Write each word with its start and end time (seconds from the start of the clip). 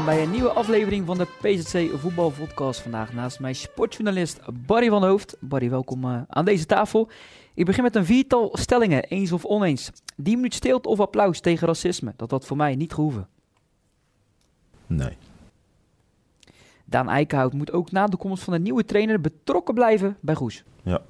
Welkom 0.00 0.18
bij 0.18 0.26
een 0.26 0.34
nieuwe 0.34 0.52
aflevering 0.52 1.06
van 1.06 1.18
de 1.18 1.26
PZC 1.40 1.98
Voetbalpodcast. 1.98 2.80
Vandaag 2.80 3.12
naast 3.12 3.40
mij 3.40 3.52
sportjournalist 3.52 4.40
Barry 4.66 4.88
van 4.88 5.04
Hoofd. 5.04 5.36
Barry, 5.40 5.70
welkom 5.70 6.04
uh, 6.04 6.20
aan 6.28 6.44
deze 6.44 6.66
tafel. 6.66 7.10
Ik 7.54 7.64
begin 7.64 7.82
met 7.82 7.96
een 7.96 8.04
viertal 8.04 8.50
stellingen, 8.52 9.04
eens 9.04 9.32
of 9.32 9.44
oneens. 9.44 9.90
10 10.22 10.34
minuut 10.34 10.54
stilte 10.54 10.88
of 10.88 11.00
applaus 11.00 11.40
tegen 11.40 11.66
racisme, 11.66 12.12
dat 12.16 12.30
had 12.30 12.46
voor 12.46 12.56
mij 12.56 12.76
niet 12.76 12.92
gehoeven. 12.92 13.28
Nee. 14.86 15.16
Daan 16.84 17.08
Eikenhout 17.08 17.52
moet 17.52 17.72
ook 17.72 17.90
na 17.90 18.06
de 18.06 18.16
komst 18.16 18.44
van 18.44 18.52
de 18.52 18.60
nieuwe 18.60 18.84
trainer 18.84 19.20
betrokken 19.20 19.74
blijven 19.74 20.16
bij 20.20 20.34
Goes. 20.34 20.64
Ja. 20.82 21.02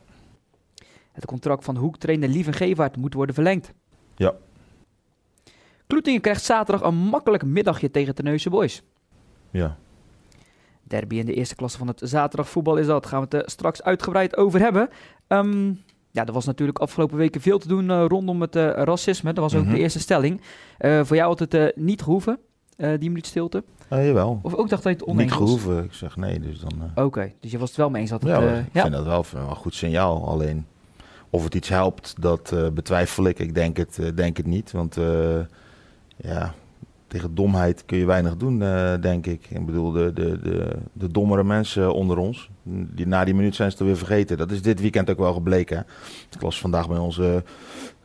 Het 1.12 1.26
contract 1.26 1.64
van 1.64 1.76
hoektrainer 1.76 2.28
Lieven 2.28 2.52
Gevaert 2.54 2.96
moet 2.96 3.14
worden 3.14 3.34
verlengd. 3.34 3.72
Ja. 4.16 4.34
Kloetingen 5.90 6.20
krijgt 6.20 6.42
zaterdag 6.44 6.88
een 6.88 6.94
makkelijk 6.96 7.44
middagje 7.44 7.90
tegen 7.90 8.14
Terneuzen 8.14 8.50
Boys. 8.50 8.82
Ja. 9.50 9.76
Derby 10.82 11.16
in 11.16 11.26
de 11.26 11.34
eerste 11.34 11.54
klasse 11.54 11.78
van 11.78 11.86
het 11.86 12.00
zaterdagvoetbal 12.04 12.76
is 12.76 12.86
dat. 12.86 13.06
Gaan 13.06 13.18
we 13.18 13.24
het 13.30 13.44
er 13.44 13.50
straks 13.50 13.82
uitgebreid 13.82 14.36
over 14.36 14.60
hebben. 14.60 14.88
Um, 15.28 15.82
ja, 16.10 16.26
er 16.26 16.32
was 16.32 16.44
natuurlijk 16.44 16.78
afgelopen 16.78 17.16
weken 17.16 17.40
veel 17.40 17.58
te 17.58 17.68
doen 17.68 17.90
uh, 17.90 18.04
rondom 18.08 18.40
het 18.40 18.56
uh, 18.56 18.70
racisme. 18.70 19.32
Dat 19.32 19.44
was 19.44 19.54
ook 19.54 19.64
Mhm. 19.64 19.72
de 19.72 19.78
eerste 19.78 19.98
stelling. 20.00 20.40
Uh, 20.80 21.04
voor 21.04 21.16
jou 21.16 21.28
had 21.28 21.38
het 21.52 21.76
niet 21.76 22.02
gehoeven, 22.02 22.38
die 22.76 22.98
minuut 22.98 23.26
stilte. 23.26 23.64
Uh, 23.92 24.06
jawel. 24.06 24.38
Of 24.42 24.54
ook 24.54 24.68
dacht 24.68 24.82
dat 24.82 24.92
je 24.92 24.98
het 24.98 25.08
oneens 25.08 25.30
Niet 25.30 25.38
was? 25.40 25.48
gehoeven. 25.48 25.84
Ik 25.84 25.92
zeg 25.92 26.16
nee, 26.16 26.40
dus 26.40 26.60
dan... 26.60 26.90
Oké, 26.90 27.02
okay, 27.02 27.34
dus 27.40 27.50
je 27.50 27.58
was 27.58 27.68
het 27.68 27.78
wel 27.78 27.90
mee 27.90 28.00
eens 28.00 28.10
dat 28.10 28.22
het... 28.22 28.30
ja, 28.30 28.38
ik 28.58 28.64
ja. 28.72 28.82
vind 28.82 28.94
dat 28.94 29.04
wel 29.04 29.24
een 29.48 29.56
goed 29.56 29.74
signaal. 29.74 30.28
Alleen 30.28 30.66
of 31.30 31.44
het 31.44 31.54
iets 31.54 31.68
helpt, 31.68 32.14
dat 32.20 32.54
betwijfel 32.74 33.24
ik. 33.24 33.38
Ik 33.38 33.54
denk 33.54 33.76
het, 33.76 34.12
denk 34.14 34.36
het 34.36 34.46
niet. 34.46 34.72
Want 34.72 34.96
ja, 36.22 36.54
tegen 37.10 37.34
domheid 37.34 37.84
kun 37.84 37.98
je 37.98 38.04
weinig 38.04 38.36
doen, 38.36 38.60
uh, 38.60 38.94
denk 39.00 39.26
ik. 39.26 39.46
Ik 39.48 39.66
bedoel, 39.66 39.90
de, 39.92 40.12
de, 40.12 40.40
de, 40.42 40.76
de 40.92 41.08
dommere 41.08 41.44
mensen 41.44 41.94
onder 41.94 42.18
ons, 42.18 42.50
die, 42.62 43.06
na 43.06 43.24
die 43.24 43.34
minuut 43.34 43.54
zijn 43.54 43.70
ze 43.70 43.76
het 43.76 43.86
weer 43.86 43.96
vergeten. 43.96 44.38
Dat 44.38 44.50
is 44.50 44.62
dit 44.62 44.80
weekend 44.80 45.10
ook 45.10 45.18
wel 45.18 45.32
gebleken. 45.32 45.76
Hè? 45.76 45.82
Ik 46.30 46.42
las 46.42 46.60
vandaag 46.60 46.88
bij 46.88 46.98
onze 46.98 47.44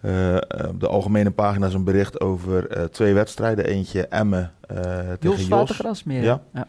uh, 0.01 0.37
op 0.67 0.79
de 0.79 0.87
algemene 0.87 1.31
pagina's 1.31 1.73
een 1.73 1.83
bericht 1.83 2.21
over 2.21 2.77
uh, 2.77 2.83
twee 2.83 3.13
wedstrijden. 3.13 3.65
Eentje 3.65 4.07
Emmen 4.07 4.51
tegen 4.67 5.17
Jos. 5.19 5.47
Jos. 5.47 5.71
Grasmeer. 5.71 6.23
Ja. 6.23 6.41
ja. 6.53 6.67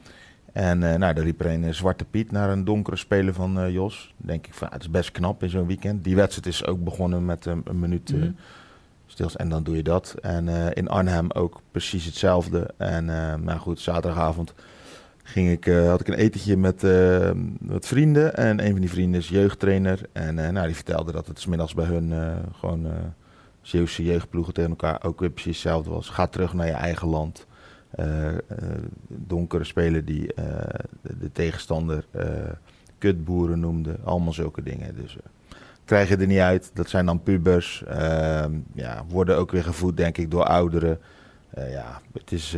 En 0.53 0.79
nou, 0.79 0.99
daar 0.99 1.25
liep 1.25 1.41
er 1.41 1.53
een 1.53 1.75
Zwarte 1.75 2.05
Piet 2.05 2.33
naar 2.33 2.51
een 2.51 2.65
donkere 2.65 2.97
speler 2.97 3.35
van 3.35 3.73
Jos. 3.73 4.15
denk 4.17 4.47
ik, 4.47 4.55
van, 4.55 4.69
het 4.71 4.83
is 4.83 4.91
best 4.91 5.13
knap 5.13 5.43
in 5.43 5.51
zo'n 5.51 5.67
weekend. 5.67 6.05
Die 6.05 6.17
wedstrijd 6.17 6.47
is 6.47 6.67
ook 6.67 6.85
begonnen 6.85 7.25
met 7.25 7.47
een, 7.47 7.63
minuut 7.73 8.13
mm. 8.13 8.37
En 9.21 9.49
dan 9.49 9.63
doe 9.63 9.77
je 9.77 9.83
dat. 9.83 10.15
En 10.21 10.47
uh, 10.47 10.67
in 10.73 10.89
Arnhem 10.89 11.31
ook 11.31 11.61
precies 11.71 12.05
hetzelfde. 12.05 12.71
En 12.77 13.09
uh, 13.09 13.35
nou 13.35 13.59
goed, 13.59 13.81
zaterdagavond 13.81 14.55
ging 15.23 15.51
ik, 15.51 15.67
uh, 15.67 15.89
had 15.89 16.01
ik 16.01 16.09
een 16.09 16.15
etentje 16.15 16.57
met, 16.57 16.81
vrienden. 17.87 18.35
En 18.35 18.65
een 18.65 18.71
van 18.71 18.81
die 18.81 18.91
vrienden 18.91 19.21
is 19.21 19.29
jeugdtrainer. 19.29 20.01
En 20.13 20.35
nou, 20.35 20.67
die 20.67 20.75
vertelde 20.75 21.13
dat 21.13 21.27
het 21.27 21.41
's 21.41 21.47
middags 21.47 21.75
bij 21.75 21.85
hun 21.85 22.13
gewoon 22.59 22.87
Zeeuwse 23.61 24.05
jeugdploegen 24.05 24.55
tegen 24.55 24.71
elkaar 24.71 25.05
ook 25.05 25.21
weer 25.21 25.31
precies 25.31 25.63
hetzelfde 25.63 25.91
was. 25.91 26.09
Ga 26.09 26.27
terug 26.27 26.53
naar 26.53 26.67
je 26.67 26.73
eigen 26.73 27.09
land. 27.09 27.47
Donkere 29.09 29.65
speler 29.65 30.05
die 30.05 30.27
de, 31.03 31.19
de, 31.19 31.33
tegenstander 31.33 32.05
kutboeren 32.99 33.61
noemde. 33.61 33.97
Allemaal 34.05 34.33
zulke 34.33 34.63
dingen. 34.63 34.95
Dus 34.95 35.17
krijg 35.87 36.09
je 36.09 36.17
er 36.17 36.27
niet 36.27 36.39
uit. 36.39 36.71
Dat 36.75 36.89
zijn 36.89 37.07
dan 37.07 37.23
pubers. 37.23 37.85
ja, 38.75 39.05
worden 39.09 39.37
ook 39.37 39.51
weer 39.51 39.65
gevoed, 39.65 39.97
denk 39.97 40.19
ik, 40.19 40.31
door 40.31 40.45
ouderen. 40.45 40.99
ja, 41.55 42.01
het 42.13 42.33
is, 42.33 42.57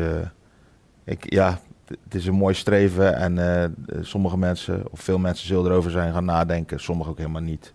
ik, 1.05 1.33
ja, 1.33 1.59
het 2.05 2.15
is 2.15 2.27
een 2.27 2.35
mooi 2.35 2.55
streven. 2.55 3.17
En 3.17 3.75
sommige 4.01 4.39
mensen, 4.39 4.83
of 4.91 5.01
veel 5.01 5.19
mensen, 5.19 5.47
zullen 5.47 5.71
erover 5.71 5.91
zijn 5.91 6.13
gaan 6.13 6.25
nadenken. 6.25 6.81
Sommigen 6.81 7.13
ook 7.13 7.19
helemaal 7.19 7.43
niet. 7.43 7.73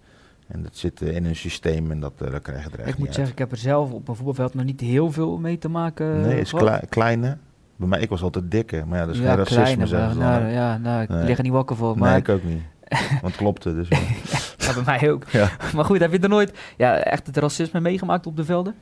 En 0.48 0.64
dat 0.64 0.76
zit 0.78 1.02
in 1.02 1.26
een 1.26 1.36
systeem 1.36 1.92
en 1.92 2.00
dat, 2.00 2.14
dat 2.18 2.42
krijg 2.42 2.64
je 2.64 2.70
er 2.72 2.80
echt 2.80 2.90
Ik 2.90 2.98
moet 2.98 3.14
zeggen, 3.14 3.34
ik 3.34 3.40
heb 3.40 3.52
er 3.52 3.58
zelf 3.58 3.92
op 3.92 4.08
een 4.08 4.16
voetbalveld 4.16 4.54
nog 4.54 4.66
niet 4.66 4.80
heel 4.80 5.12
veel 5.12 5.38
mee 5.38 5.58
te 5.58 5.70
maken. 5.70 6.22
Nee, 6.22 6.30
het 6.32 6.40
is 6.42 6.50
gehad. 6.50 6.66
klei, 6.66 6.82
kleine. 6.90 7.38
Bij 7.76 7.88
mij, 7.88 8.00
ik 8.00 8.10
was 8.10 8.22
altijd 8.22 8.52
dikke, 8.52 8.84
maar 8.88 9.00
ja, 9.00 9.06
dat 9.06 9.16
is 9.16 9.22
ja, 9.22 9.28
geen 9.28 9.38
racisme, 9.38 9.64
kleine, 9.64 9.88
zeggen 9.88 10.18
nou, 10.18 10.46
ja, 10.46 10.78
nou, 10.78 11.02
ik 11.02 11.10
Nee. 11.10 11.24
lig 11.24 11.38
er 11.38 11.44
niet 11.44 11.52
wakker 11.52 11.76
voor. 11.76 11.90
Nee, 11.90 12.00
Maar 12.00 12.18
ik 12.18 12.30
ook 12.30 12.44
niet. 12.44 12.62
Want 13.10 13.22
het 13.22 13.36
klopte, 13.36 13.74
dus... 13.76 13.88
ja, 14.66 14.74
bij 14.74 14.84
mij 15.00 15.12
ook. 15.12 15.30
ja. 15.30 15.50
Maar 15.76 15.86
goed, 15.86 16.00
heb 16.00 16.12
je 16.12 16.20
er 16.20 16.30
nooit 16.30 16.54
ja, 16.78 16.96
echt 16.98 17.28
het 17.28 17.38
racisme 17.38 17.80
meegemaakt 17.80 18.28
op 18.28 18.36
de 18.36 18.46
velden? 18.46 18.76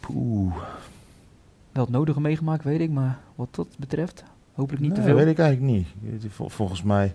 Poeh. 0.00 0.54
Wel 1.72 1.84
het 1.84 1.92
nodige 1.92 2.20
meegemaakt, 2.20 2.64
weet 2.64 2.80
ik, 2.80 2.90
maar 2.90 3.18
wat 3.34 3.48
dat 3.54 3.66
betreft, 3.78 4.24
hopelijk 4.52 4.82
niet 4.82 4.92
Nee, 4.92 5.00
te 5.00 5.06
veel. 5.06 5.16
weet 5.16 5.26
ik 5.26 5.38
eigenlijk 5.38 5.72
niet. 5.72 5.88
Vol- 6.32 6.48
Volgens 6.48 6.82
mij... 6.82 7.14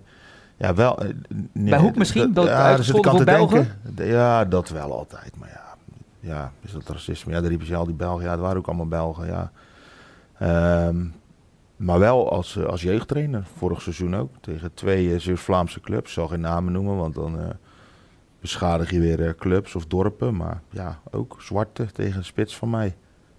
Ja, 0.57 0.73
wel... 0.73 1.00
eh, 1.03 1.09
nee, 1.51 1.69
Bij 1.69 1.79
Hoek 1.79 1.95
misschien, 1.95 2.33
dat 2.33 2.45
ja, 2.45 2.57
daar 2.75 2.83
zit 2.83 3.07
aan 3.07 3.47
te. 3.95 4.06
Ja, 4.06 4.45
dat 4.45 4.69
wel 4.69 4.94
altijd. 4.97 5.31
Maar 5.38 5.50
ja, 5.50 5.75
ja 6.19 6.51
is 6.61 6.71
dat 6.71 6.89
racisme? 6.89 7.31
Ja, 7.33 7.39
daar 7.39 7.50
riepen 7.50 7.67
ze 7.67 7.75
al 7.75 7.85
die 7.85 7.95
Belgen. 7.95 8.23
Ja, 8.25 8.31
het 8.31 8.39
waren 8.39 8.57
ook 8.57 8.67
allemaal 8.67 8.88
Belgen, 8.88 9.25
ja. 9.27 9.51
Ehm, 10.39 11.06
maar 11.75 12.00
wel 12.00 12.31
als, 12.31 12.56
eh, 12.57 12.63
als 12.66 12.81
jeugdtrainer, 12.81 13.44
vorig 13.57 13.81
seizoen 13.81 14.16
ook. 14.16 14.31
Tegen 14.41 14.73
twee 14.73 15.06
uh, 15.07 15.19
Zuid-Vlaamse 15.19 15.79
clubs. 15.79 16.07
Ik 16.07 16.13
zal 16.13 16.27
geen 16.27 16.41
namen 16.41 16.73
noemen, 16.73 16.95
want 16.97 17.16
dan 17.16 17.39
eh, 17.39 17.45
beschadig 18.39 18.91
je 18.91 19.00
weer 19.00 19.25
eh, 19.25 19.33
clubs 19.38 19.75
of 19.75 19.85
dorpen. 19.85 20.35
Maar 20.35 20.61
ja, 20.69 21.00
ook 21.11 21.35
zwarte 21.39 21.85
tegen 21.85 22.25
spits 22.25 22.57
van 22.57 22.69
mij. 22.69 22.95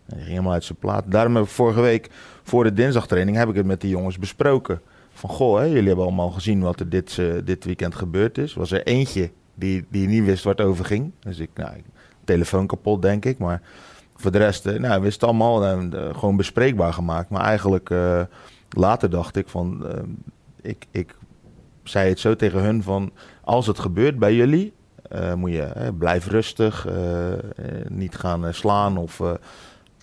En 0.07 0.17
ging 0.17 0.29
helemaal 0.29 0.53
uit 0.53 0.65
zijn 0.65 0.79
plaat. 0.79 1.05
Daarom 1.07 1.35
heb 1.35 1.45
ik 1.45 1.51
vorige 1.51 1.81
week, 1.81 2.11
voor 2.43 2.65
de 2.65 2.73
dinsdagtraining, 2.73 3.37
heb 3.37 3.49
ik 3.49 3.55
het 3.55 3.67
met 3.67 3.81
die 3.81 3.91
jongens 3.91 4.19
besproken. 4.19 4.81
Van, 5.13 5.31
goh, 5.31 5.59
hè, 5.59 5.65
jullie 5.65 5.87
hebben 5.87 6.05
allemaal 6.05 6.31
gezien 6.31 6.61
wat 6.61 6.81
er 6.81 6.89
dit, 6.89 7.17
uh, 7.17 7.35
dit 7.45 7.65
weekend 7.65 7.95
gebeurd 7.95 8.39
is. 8.39 8.55
Was 8.55 8.71
er 8.71 8.87
eentje 8.87 9.31
die, 9.55 9.87
die 9.89 10.09
niet 10.09 10.25
wist 10.25 10.45
waar 10.45 10.55
het 10.55 10.67
over 10.67 10.85
ging. 10.85 11.13
Dus 11.21 11.39
ik, 11.39 11.51
nou, 11.55 11.73
telefoon 12.25 12.67
kapot, 12.67 13.03
denk 13.03 13.25
ik. 13.25 13.39
Maar 13.39 13.63
voor 14.17 14.31
de 14.31 14.39
rest, 14.39 14.67
uh, 14.67 14.79
nou, 14.79 15.03
wist 15.03 15.21
het 15.21 15.31
allemaal 15.31 15.83
uh, 15.83 16.15
gewoon 16.15 16.37
bespreekbaar 16.37 16.93
gemaakt. 16.93 17.31
Maar 17.31 17.45
eigenlijk 17.45 17.91
later 18.69 19.11
dacht 19.11 19.37
ik 19.37 19.49
van, 19.49 19.87
ik, 20.63 20.87
ik 20.91 21.17
zei 21.83 22.09
het 22.09 22.21
zo 22.21 22.37
tegen 22.37 22.61
hun 22.61 22.83
van, 22.83 23.13
als 23.41 23.67
het 23.67 23.79
gebeurt 23.79 24.19
bij 24.19 24.35
jullie, 24.35 24.73
moet 25.35 25.53
je 25.53 25.93
blijf 25.99 26.27
rustig, 26.27 26.87
niet 27.89 28.17
gaan 28.17 28.55
slaan 28.55 28.97
of... 28.97 29.17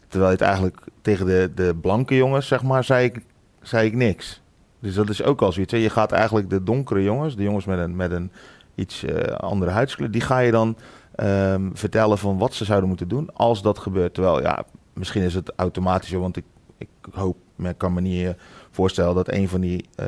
terwijl 0.07 0.31
je 0.31 0.37
het 0.37 0.41
eigenlijk 0.41 0.79
tegen 1.01 1.25
de, 1.25 1.51
de 1.55 1.75
blanke 1.81 2.15
jongens, 2.15 2.47
zeg 2.47 2.63
maar, 2.63 2.83
zei 2.83 3.05
ik, 3.05 3.21
zei 3.61 3.87
ik 3.87 3.93
niks. 3.93 4.41
Dus 4.79 4.95
dat 4.95 5.09
is 5.09 5.23
ook 5.23 5.41
al 5.41 5.51
zoiets. 5.51 5.71
Hè? 5.71 5.77
Je 5.77 5.89
gaat 5.89 6.11
eigenlijk 6.11 6.49
de 6.49 6.63
donkere 6.63 7.03
jongens, 7.03 7.35
de 7.35 7.43
jongens 7.43 7.65
met 7.65 7.79
een, 7.79 7.95
met 7.95 8.11
een 8.11 8.31
iets 8.75 9.03
uh, 9.03 9.21
andere 9.21 9.71
huidskleur, 9.71 10.11
die 10.11 10.21
ga 10.21 10.39
je 10.39 10.51
dan 10.51 10.77
um, 11.15 11.71
vertellen 11.73 12.17
van 12.17 12.37
wat 12.37 12.53
ze 12.53 12.65
zouden 12.65 12.87
moeten 12.87 13.07
doen 13.07 13.29
als 13.33 13.61
dat 13.61 13.79
gebeurt. 13.79 14.13
Terwijl, 14.13 14.41
ja, 14.41 14.65
misschien 14.93 15.21
is 15.21 15.33
het 15.33 15.51
automatisch, 15.55 16.11
want 16.11 16.37
ik, 16.37 16.45
ik 16.77 16.87
hoop, 17.11 17.37
ik 17.57 17.77
kan 17.77 17.93
me 17.93 18.01
niet 18.01 18.23
uh, 18.23 18.29
voorstellen 18.71 19.15
dat 19.15 19.31
een 19.31 19.49
van 19.49 19.61
die 19.61 19.85
uh, 19.99 20.05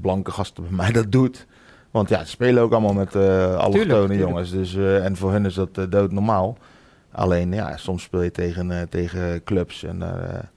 blanke 0.00 0.30
gasten 0.30 0.62
bij 0.62 0.72
mij 0.72 0.92
dat 0.92 1.12
doet. 1.12 1.46
Want 1.92 2.08
ja, 2.08 2.24
ze 2.24 2.30
spelen 2.30 2.62
ook 2.62 2.72
allemaal 2.72 2.94
met 2.94 3.16
allochtone 3.56 4.16
jongens. 4.16 4.50
Dus, 4.50 4.76
en 4.76 5.16
voor 5.16 5.32
hen 5.32 5.46
is 5.46 5.54
dat 5.54 5.86
doodnormaal. 5.88 6.56
Alleen, 7.12 7.52
ja, 7.52 7.76
soms 7.76 8.02
speel 8.02 8.22
je 8.22 8.30
tegen, 8.30 8.88
tegen 8.88 9.44
clubs 9.44 9.84
en 9.84 9.98
daar 9.98 10.50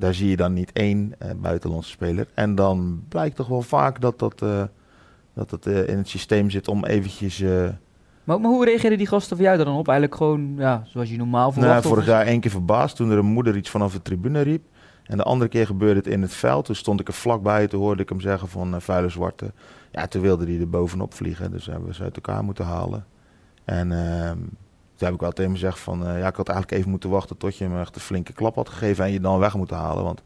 daar 0.00 0.14
zie 0.14 0.28
je 0.28 0.36
dan 0.36 0.52
niet 0.52 0.72
één 0.72 1.14
uh, 1.22 1.30
buitenlandse 1.36 1.90
speler. 1.90 2.26
En 2.34 2.54
dan 2.54 3.02
blijkt 3.08 3.36
toch 3.36 3.48
wel 3.48 3.62
vaak 3.62 4.00
dat 4.00 4.18
dat, 4.18 4.42
uh, 4.42 4.62
dat 5.34 5.50
het 5.50 5.66
uh, 5.66 5.88
in 5.88 5.96
het 5.96 6.08
systeem 6.08 6.50
zit 6.50 6.68
om 6.68 6.84
eventjes... 6.84 7.40
eh, 7.40 7.68
Maar, 8.24 8.40
maar, 8.40 8.50
hoe 8.50 8.64
reageerden 8.64 8.98
die 8.98 9.06
gasten 9.06 9.36
van 9.36 9.44
jou 9.44 9.58
dan 9.58 9.76
op? 9.76 9.88
Eigenlijk 9.88 10.18
gewoon 10.18 10.54
ja, 10.56 10.82
zoals 10.86 11.10
je 11.10 11.16
normaal 11.16 11.52
verwacht? 11.52 11.72
Nou, 11.72 11.94
vorig 11.94 12.06
jaar 12.06 12.26
één 12.26 12.40
keer 12.40 12.50
verbaasd 12.50 12.96
toen 12.96 13.10
er 13.10 13.18
een 13.18 13.24
moeder 13.24 13.56
iets 13.56 13.70
vanaf 13.70 13.92
de 13.92 14.02
tribune 14.02 14.40
riep. 14.40 14.62
En 15.10 15.16
de 15.16 15.22
andere 15.22 15.50
keer 15.50 15.66
gebeurde 15.66 16.00
het 16.00 16.06
in 16.06 16.22
het 16.22 16.32
veld. 16.32 16.64
Toen 16.64 16.74
stond 16.74 17.00
ik 17.00 17.08
er 17.08 17.14
vlakbij, 17.14 17.66
toen 17.66 17.80
hoorde 17.80 18.02
ik 18.02 18.08
hem 18.08 18.20
zeggen 18.20 18.48
van 18.48 18.74
uh, 18.74 18.80
vuile 18.80 19.08
zwarte. 19.08 19.52
Ja, 19.90 20.06
toen 20.06 20.22
wilde 20.22 20.44
hij 20.44 20.60
er 20.60 20.68
bovenop 20.68 21.14
vliegen. 21.14 21.50
Dus 21.50 21.66
hebben 21.66 21.88
we 21.88 21.94
ze 21.94 22.02
uit 22.02 22.16
elkaar 22.16 22.44
moeten 22.44 22.64
halen. 22.64 23.06
En 23.64 23.90
uh, 23.90 24.30
toen 24.30 25.06
heb 25.06 25.14
ik 25.14 25.20
wel 25.20 25.30
tegen 25.30 25.44
hem 25.44 25.52
gezegd 25.52 25.78
van... 25.78 26.06
Uh, 26.06 26.18
ja, 26.18 26.26
ik 26.26 26.36
had 26.36 26.48
eigenlijk 26.48 26.78
even 26.78 26.90
moeten 26.90 27.10
wachten 27.10 27.36
tot 27.36 27.56
je 27.56 27.68
me 27.68 27.80
echt 27.80 27.94
een 27.94 28.00
flinke 28.00 28.32
klap 28.32 28.54
had 28.54 28.68
gegeven... 28.68 29.04
en 29.04 29.12
je 29.12 29.20
dan 29.20 29.38
weg 29.38 29.54
moeten 29.54 29.76
halen. 29.76 30.04
Want 30.04 30.22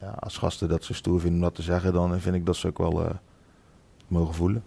ja, 0.00 0.14
als 0.18 0.38
gasten 0.38 0.68
dat 0.68 0.84
zo 0.84 0.92
stoer 0.92 1.20
vinden 1.20 1.38
om 1.38 1.44
dat 1.44 1.54
te 1.54 1.62
zeggen... 1.62 1.92
dan 1.92 2.20
vind 2.20 2.34
ik 2.34 2.46
dat 2.46 2.56
ze 2.56 2.66
ook 2.66 2.78
wel 2.78 3.02
uh, 3.02 3.10
mogen 4.06 4.34
voelen. 4.34 4.64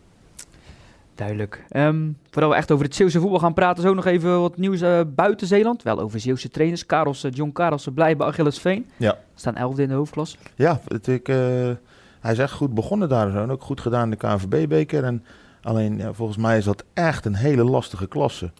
Duidelijk. 1.17 1.63
Um, 1.71 2.17
voordat 2.29 2.51
we 2.51 2.57
echt 2.57 2.71
over 2.71 2.85
het 2.85 2.95
Zeeuwse 2.95 3.19
voetbal 3.19 3.39
gaan 3.39 3.53
praten... 3.53 3.83
zo 3.83 3.93
nog 3.93 4.05
even 4.05 4.41
wat 4.41 4.57
nieuws 4.57 4.81
uh, 4.81 5.01
buiten 5.07 5.47
Zeeland. 5.47 5.83
Wel 5.83 5.99
over 5.99 6.19
Zeeuwse 6.19 6.49
trainers. 6.49 6.85
Karels, 6.85 7.25
John 7.31 7.51
Karelsen 7.51 7.93
blij 7.93 8.17
bij 8.17 8.27
Achilles 8.27 8.59
Veen. 8.59 8.89
Ja. 8.97 9.17
Staan 9.35 9.55
elfde 9.55 9.81
in 9.81 9.87
de 9.87 9.93
hoofdklasse. 9.93 10.37
Ja, 10.55 10.79
het, 10.87 11.07
ik, 11.07 11.27
hij 12.19 12.31
is 12.31 12.37
echt 12.37 12.51
goed 12.51 12.73
begonnen 12.73 13.09
daar. 13.09 13.35
En 13.35 13.51
ook 13.51 13.63
goed 13.63 13.81
gedaan 13.81 14.03
in 14.03 14.09
de 14.09 14.15
KNVB-beker. 14.15 15.03
En 15.03 15.23
alleen, 15.61 15.97
ja, 15.97 16.13
volgens 16.13 16.37
mij 16.37 16.57
is 16.57 16.65
dat 16.65 16.83
echt 16.93 17.25
een 17.25 17.35
hele 17.35 17.63
lastige 17.63 18.07
klasse. 18.07 18.51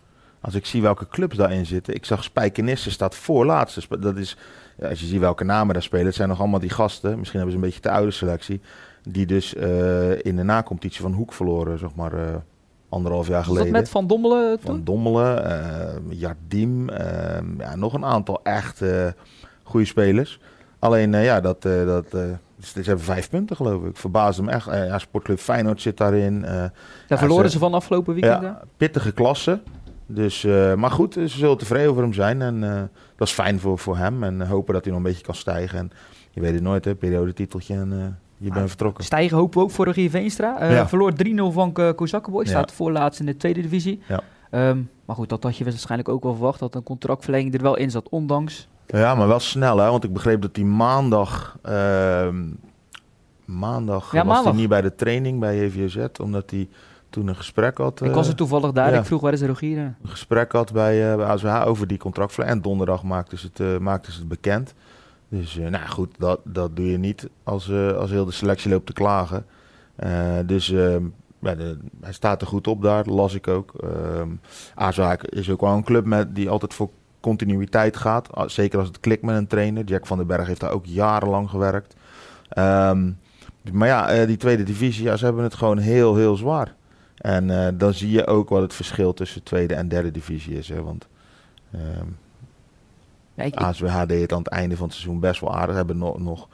als 0.42 0.56
ik 0.56 0.65
zie 0.65 0.81
welke 0.81 1.07
clubs 1.07 1.36
daarin 1.36 1.65
zitten. 1.65 1.94
Ik 1.95 2.06
zag 2.06 2.24
Spijkenisse 2.24 2.92
staat 2.92 3.15
voorlaatste. 3.15 4.00
Dat 4.00 4.18
is, 4.18 4.38
ja, 4.77 4.89
als 4.89 5.00
je 5.00 5.06
ziet 5.06 5.19
welke 5.19 5.44
namen 5.44 5.74
daar 5.74 5.83
spelen. 5.83 6.06
Het 6.06 6.15
zijn 6.15 6.30
nog 6.30 6.39
allemaal 6.39 6.60
die 6.60 6.69
gasten. 6.69 7.18
Misschien 7.18 7.39
hebben 7.39 7.57
ze 7.57 7.63
een 7.63 7.69
beetje 7.69 7.89
te 7.89 7.95
oude 7.95 8.12
selectie. 8.12 8.62
Die 9.09 9.25
dus 9.25 9.56
eh, 9.56 10.25
in 10.25 10.36
de 10.36 10.44
nacompetitie 10.44 11.01
van 11.01 11.13
Hoek 11.13 11.33
verloren, 11.33 11.80
zeg 11.80 11.95
maar, 11.95 12.13
eh, 12.13 12.36
anderhalf 12.89 13.27
jaar 13.27 13.38
Was 13.38 13.45
dat 13.48 13.56
geleden. 13.57 13.80
met 13.80 13.89
Van 13.89 14.07
Dommelen 14.07 14.59
toen? 14.59 14.69
Van 14.75 14.83
Dommelen, 14.83 15.45
eh 15.50 15.95
Jardim, 16.09 16.89
ja, 17.57 17.75
nog 17.75 17.94
een 17.94 18.06
aantal 18.06 18.39
echt 18.44 18.81
goede 19.63 19.86
spelers. 19.86 20.39
Alleen, 20.80 21.12
ja, 21.12 21.42
dat, 21.42 21.62
dat, 21.62 22.06
eh, 22.13 22.21
ze 22.59 22.81
hebben 22.83 23.06
vijf 23.06 23.30
punten 23.30 23.56
geloof 23.56 23.83
ik. 23.83 23.98
Verbaasde 23.98 24.44
me 24.44 24.51
echt. 24.51 24.65
Ja, 24.65 25.00
Sportclub 25.00 25.39
Feyenoord 25.39 25.81
zit 25.81 25.98
daarin. 25.98 26.42
Daar 26.42 27.18
verloren 27.18 27.45
ze- 27.45 27.51
ze 27.51 27.60
van 27.60 27.74
afgelopen 27.74 28.13
weekend. 28.13 28.42
ja, 28.42 28.62
pittige 28.77 29.12
klasse. 29.12 29.60
Dus, 30.06 30.44
maar 30.75 30.92
goed, 30.92 31.13
ze 31.13 31.27
zullen 31.27 31.57
tevreden 31.57 31.89
over 31.89 32.03
hem 32.03 32.13
zijn. 32.13 32.42
En 32.42 32.60
dat 33.15 33.27
is 33.27 33.33
fijn 33.33 33.60
voor, 33.60 33.77
voor 33.80 33.98
hem. 33.98 34.24
En 34.24 34.48
hopen 34.48 34.74
dat 34.74 34.83
hij 34.83 34.94
nog 34.94 35.01
een 35.01 35.07
beetje 35.10 35.25
kan 35.25 35.36
stijgen. 35.36 35.80
En 35.80 35.92
je 36.31 36.42
weet 36.42 36.53
het 36.53 36.63
nooit, 36.63 36.86
hè. 36.86 36.95
Periodetiteltje 36.95 37.74
en 37.74 38.19
je 38.38 38.51
bent 38.51 38.68
vertrokken. 38.68 39.04
Stijgen 39.04 39.38
hopen 39.38 39.57
we 39.60 39.66
ook 39.66 39.72
voor 39.72 39.86
Regie 39.86 40.10
Veenstra. 40.10 40.60
Eh, 40.60 40.72
Ja. 40.72 40.88
Verloor 40.88 41.12
3-0 41.12 41.51
van 41.51 41.74
uh, 41.80 41.89
Kozakkenboy. 41.95 42.45
Staat 42.45 42.72
voorlaatst 42.72 43.19
in 43.19 43.25
de 43.25 43.38
tweede 43.38 43.62
divisie. 43.62 44.01
Ja. 44.07 44.22
Ehm, 44.50 44.80
maar 45.06 45.16
goed, 45.16 45.30
dat 45.30 45.44
had 45.44 45.57
je 45.57 45.63
waarschijnlijk 45.63 46.10
ook 46.10 46.24
wel 46.24 46.34
verwacht. 46.34 46.60
Dat 46.60 46.75
een 46.75 46.84
contractverlenging 46.84 47.54
er 47.54 47.62
wel 47.62 47.78
in 47.78 47.92
zat, 47.92 48.10
ondanks. 48.10 48.68
Ja, 48.88 49.16
maar 49.16 49.28
wel 49.28 49.39
snel, 49.39 49.78
hè. 49.78 49.89
Want 49.89 50.04
ik 50.04 50.13
begreep 50.13 50.42
dat 50.42 50.56
hij 50.56 50.66
maandag... 50.66 51.57
ehm, 51.62 52.44
maandag 53.45 54.12
Ja, 54.12 54.18
was 54.18 54.28
maandag. 54.28 54.51
hij 54.51 54.62
niet 54.62 54.69
bij 54.69 54.81
de 54.81 54.95
training 54.95 55.39
bij 55.39 55.66
JVZ. 55.66 56.06
Omdat 56.22 56.51
hij 56.51 56.68
toen 57.10 57.28
een 57.28 57.36
gesprek 57.36 57.78
had... 57.78 58.01
ik 58.01 58.07
eh, 58.07 58.13
was 58.16 58.28
er 58.28 58.36
toevallig 58.36 58.72
daar. 58.72 58.92
ja. 58.94 59.00
Ik 59.00 59.06
vroeg 59.06 59.22
waar 59.22 59.34
is 59.34 59.39
de 59.39 59.48
Rogier? 59.48 59.78
een 59.78 59.95
gesprek 60.04 60.51
had 60.51 60.74
bij, 60.74 61.12
eh 61.12 61.16
bij 61.18 61.25
ASWH 61.25 61.63
over 61.68 61.88
die 61.88 61.98
contractverlenging. 61.98 62.57
En 62.63 62.69
donderdag 62.69 63.04
maakten 63.04 63.38
ze 63.38 63.48
het, 63.48 63.60
eh, 63.60 63.78
maakten 63.78 64.13
ze 64.13 64.19
het 64.19 64.28
bekend. 64.28 64.74
Dus 65.29 65.57
eh, 65.57 65.68
nou 65.68 65.88
goed, 65.88 66.15
dat, 66.18 66.39
dat 66.44 66.75
doe 66.75 66.91
je 66.91 66.97
niet 66.97 67.29
als, 67.44 67.69
eh, 67.69 67.91
als 67.91 68.09
heel 68.09 68.25
de 68.25 68.31
selectie 68.31 68.71
loopt 68.71 68.85
te 68.85 68.94
klagen. 68.94 69.45
Eh, 69.95 70.38
dus 70.45 70.71
eh, 70.71 70.95
ja, 71.39 71.56
hij 72.01 72.13
staat 72.13 72.41
er 72.41 72.47
goed 72.47 72.68
op 72.68 72.81
daar, 72.81 73.06
las 73.06 73.33
ik 73.33 73.47
ook. 73.47 73.74
Ehm 73.83 74.29
ASWH 74.75 75.13
is 75.29 75.50
ook 75.50 75.62
wel 75.62 75.74
een 75.74 75.83
club 75.83 76.06
met, 76.06 76.35
die 76.35 76.50
altijd 76.50 76.74
voor 76.74 76.89
continuïteit 77.19 77.97
gaat. 77.97 78.31
Ah, 78.35 78.50
Zeker 78.50 78.79
als 78.79 78.88
het 78.88 79.00
klikt 79.00 79.24
met 79.24 79.35
een 79.35 79.47
trainer. 79.47 79.83
Jack 79.83 80.07
van 80.07 80.18
den 80.18 80.27
Berg 80.27 80.47
heeft 80.47 80.59
daar 80.59 80.71
ook 80.71 80.85
jarenlang 80.85 81.50
gewerkt. 81.50 81.95
Ehm, 82.50 83.12
maar 83.71 83.88
ja, 83.88 84.25
die 84.25 84.38
tweede 84.38 84.63
divisie, 84.63 85.03
ja, 85.03 85.18
ze 85.18 85.25
hebben 85.25 85.44
het 85.44 85.56
gewoon 85.56 85.77
heel, 85.77 86.15
heel 86.15 86.35
zwaar. 86.35 86.75
En 87.18 87.77
dan 87.77 87.94
zie 87.94 88.12
je 88.12 88.27
ook 88.27 88.50
wat 88.50 88.62
het 88.62 88.74
verschil 88.74 89.13
tussen 89.13 89.44
tweede 89.44 89.75
en 89.75 89.88
derde 89.88 90.12
divisie 90.12 90.57
is. 90.57 90.69
Hè? 90.69 90.83
Want 90.83 91.07
ehm 91.71 92.07
Ja, 93.38 93.44
ik, 93.44 93.54
ik- 93.54 93.60
ASWH 93.60 94.01
deed 94.07 94.22
het 94.22 94.31
aan 94.31 94.38
het 94.38 94.48
einde 94.48 94.75
van 94.78 94.86
het 94.88 94.95
seizoen 94.95 95.19
best 95.19 95.42
wel 95.42 95.56
aardig. 95.56 95.75
Hebben 95.75 95.98
nog, 95.98 96.19
nog 96.19 96.48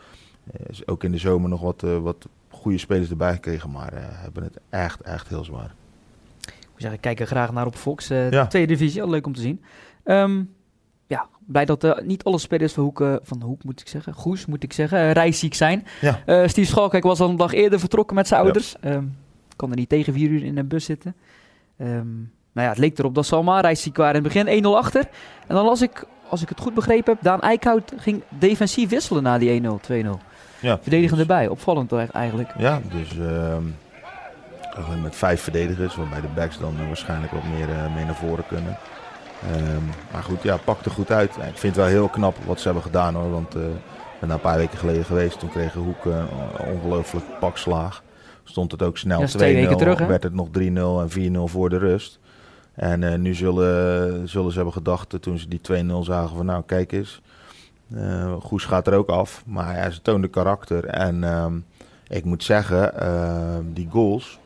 eh, 0.54 0.78
ook 0.86 1.04
in 1.04 1.12
de 1.12 1.18
zomer 1.18 1.50
nog 1.50 1.62
wat, 1.62 1.84
eh, 1.84 1.98
wat 1.98 2.28
goede 2.50 2.78
spelers 2.78 3.10
erbij 3.10 3.34
gekregen. 3.34 3.72
Maar 3.72 3.94
eh, 3.94 4.02
hebben 4.06 4.44
het 4.44 4.58
echt, 4.70 5.02
echt 5.02 5.28
heel 5.28 5.44
zwaar. 5.44 5.74
moet 6.46 6.54
zeggen, 6.76 6.94
ik 6.94 7.02
kijk 7.02 7.20
er 7.20 7.26
graag 7.28 7.52
naar 7.52 7.66
op 7.66 7.76
Fox. 7.76 8.08
Ja. 8.08 8.48
Tweede 8.48 8.68
divisie, 8.74 9.02
al 9.04 9.10
leuk 9.10 9.26
om 9.26 9.34
te 9.34 9.42
zien. 9.42 9.62
Ehm, 10.04 10.44
ja, 11.08 11.28
blij 11.46 11.66
dat 11.66 12.02
niet 12.06 12.24
alle 12.24 12.38
spelers 12.38 12.74
van 12.74 12.84
Hoek, 12.84 13.20
van 13.24 13.42
Hoek 13.42 13.64
moet 13.64 13.82
ik 13.82 13.88
zeggen, 13.88 14.14
Goes 14.14 14.46
moet 14.46 14.64
ik 14.64 14.74
zeggen, 14.74 15.12
reisziek 15.12 15.54
zijn. 15.54 15.86
Ja. 16.02 16.22
Eh, 16.26 16.48
Steve 16.48 16.68
Schalkijk 16.68 17.04
was 17.04 17.20
al 17.20 17.30
een 17.30 17.38
dag 17.38 17.54
eerder 17.54 17.80
vertrokken 17.80 18.16
met 18.16 18.28
zijn 18.28 18.40
Ja. 18.40 18.46
ouders. 18.46 18.76
Ehm, 18.80 19.04
kan 19.56 19.70
er 19.70 19.76
niet 19.78 19.90
tegen 19.90 20.14
vier 20.14 20.30
uur 20.30 20.44
in 20.44 20.58
een 20.58 20.68
bus 20.68 20.86
zitten. 20.86 21.16
Ehm 21.78 22.08
nou 22.54 22.66
ja, 22.68 22.74
het 22.74 22.78
leek 22.82 22.98
erop 23.00 23.16
dat 23.16 23.26
ze 23.26 23.36
allemaal 23.36 23.60
reisziek 23.62 23.98
waren. 23.98 24.16
In 24.16 24.24
het 24.24 24.34
begin 24.34 24.48
1-0 24.64 24.78
achter. 24.78 25.10
En 25.48 25.56
dan 25.56 25.66
las 25.66 25.82
ik, 25.82 26.06
als 26.34 26.42
ik 26.42 26.50
het 26.50 26.60
goed 26.60 26.74
begrepen 26.74 27.14
heb, 27.14 27.24
Daan 27.24 27.42
Eikhout 27.42 27.94
ging 27.98 28.22
defensief 28.30 28.90
wisselen 28.90 29.24
na 29.24 29.38
die 29.38 29.62
1-0, 29.62 29.66
2-0. 29.82 30.20
Ja, 30.60 30.80
Verdedigend 30.82 31.20
dus- 31.20 31.20
erbij. 31.20 31.48
Opvallend 31.48 31.90
toch 31.90 32.12
eigenlijk. 32.12 32.54
Ja, 32.58 32.82
dus 32.92 33.18
ehm, 33.20 35.02
met 35.02 35.16
vijf 35.16 35.42
verdedigers, 35.42 35.96
waarbij 35.96 36.22
de 36.22 36.28
backs 36.36 36.60
dan 36.60 36.76
eh, 36.80 36.88
waarschijnlijk 36.88 37.32
wat 37.32 37.44
meer 37.44 37.70
eh, 37.70 37.96
mee 37.96 38.06
naar 38.06 38.16
voren 38.16 38.44
kunnen. 38.48 38.78
Ehm, 39.52 39.84
maar 40.12 40.24
goed, 40.24 40.44
ja, 40.44 40.58
pakt 40.58 40.86
er 40.86 40.92
goed 40.92 41.12
uit. 41.12 41.30
Ik 41.36 41.42
vind 41.44 41.62
het 41.62 41.76
wel 41.76 41.86
heel 41.86 42.08
knap 42.08 42.36
wat 42.46 42.58
ze 42.58 42.64
hebben 42.66 42.84
gedaan 42.84 43.16
hoor. 43.16 43.32
Want 43.32 43.56
eh, 43.56 43.62
ik 43.62 44.20
ben 44.20 44.28
daar 44.30 44.38
een 44.38 44.40
paar 44.44 44.58
weken 44.58 44.78
geleden 44.78 45.06
geweest. 45.06 45.40
Toen 45.40 45.50
kregen 45.50 45.82
Hoek 45.82 46.06
eh, 46.06 46.24
een 46.58 46.74
ongelooflijk 46.76 47.26
pak 47.40 47.58
slaag. 47.58 48.04
Stond 48.44 48.72
het 48.72 48.82
ook 48.82 48.98
snel 48.98 49.20
Ja, 49.20 49.26
dat 49.26 49.34
is 49.34 49.40
twee 49.40 49.56
weken 49.56 49.74
2-0. 49.74 49.78
terug, 49.78 50.00
hè? 50.00 50.06
werd 50.06 50.24
het 50.24 50.34
nog 50.34 50.48
3-0 50.48 50.52
en 51.02 51.10
4-0 51.36 51.52
voor 51.52 51.70
de 51.70 51.78
rust. 51.78 52.20
En 52.74 53.04
eh, 53.04 53.18
nu 53.20 53.34
zullen, 53.34 54.30
zullen 54.30 54.50
ze 54.50 54.56
hebben 54.56 54.74
gedacht, 54.74 55.14
eh, 55.14 55.20
toen 55.20 55.38
ze 55.38 55.48
die 55.48 55.62
2-0 55.62 56.04
zagen, 56.04 56.36
van 56.36 56.46
nou 56.46 56.64
kijk 56.66 56.92
eens. 56.92 57.22
eh 57.96 58.34
Goes 58.40 58.66
gaat 58.66 58.88
er 58.88 58.94
ook 58.94 59.10
af. 59.10 59.44
Maar 59.46 59.76
ja, 59.78 59.90
ze 59.90 60.02
toonde 60.02 60.28
karakter. 60.28 60.86
En 60.86 61.24
ehm, 61.24 61.54
ik 62.08 62.26
moet 62.26 62.44
zeggen, 62.44 63.00
ehm, 63.00 63.64
die 63.74 63.88
goals, 63.92 64.40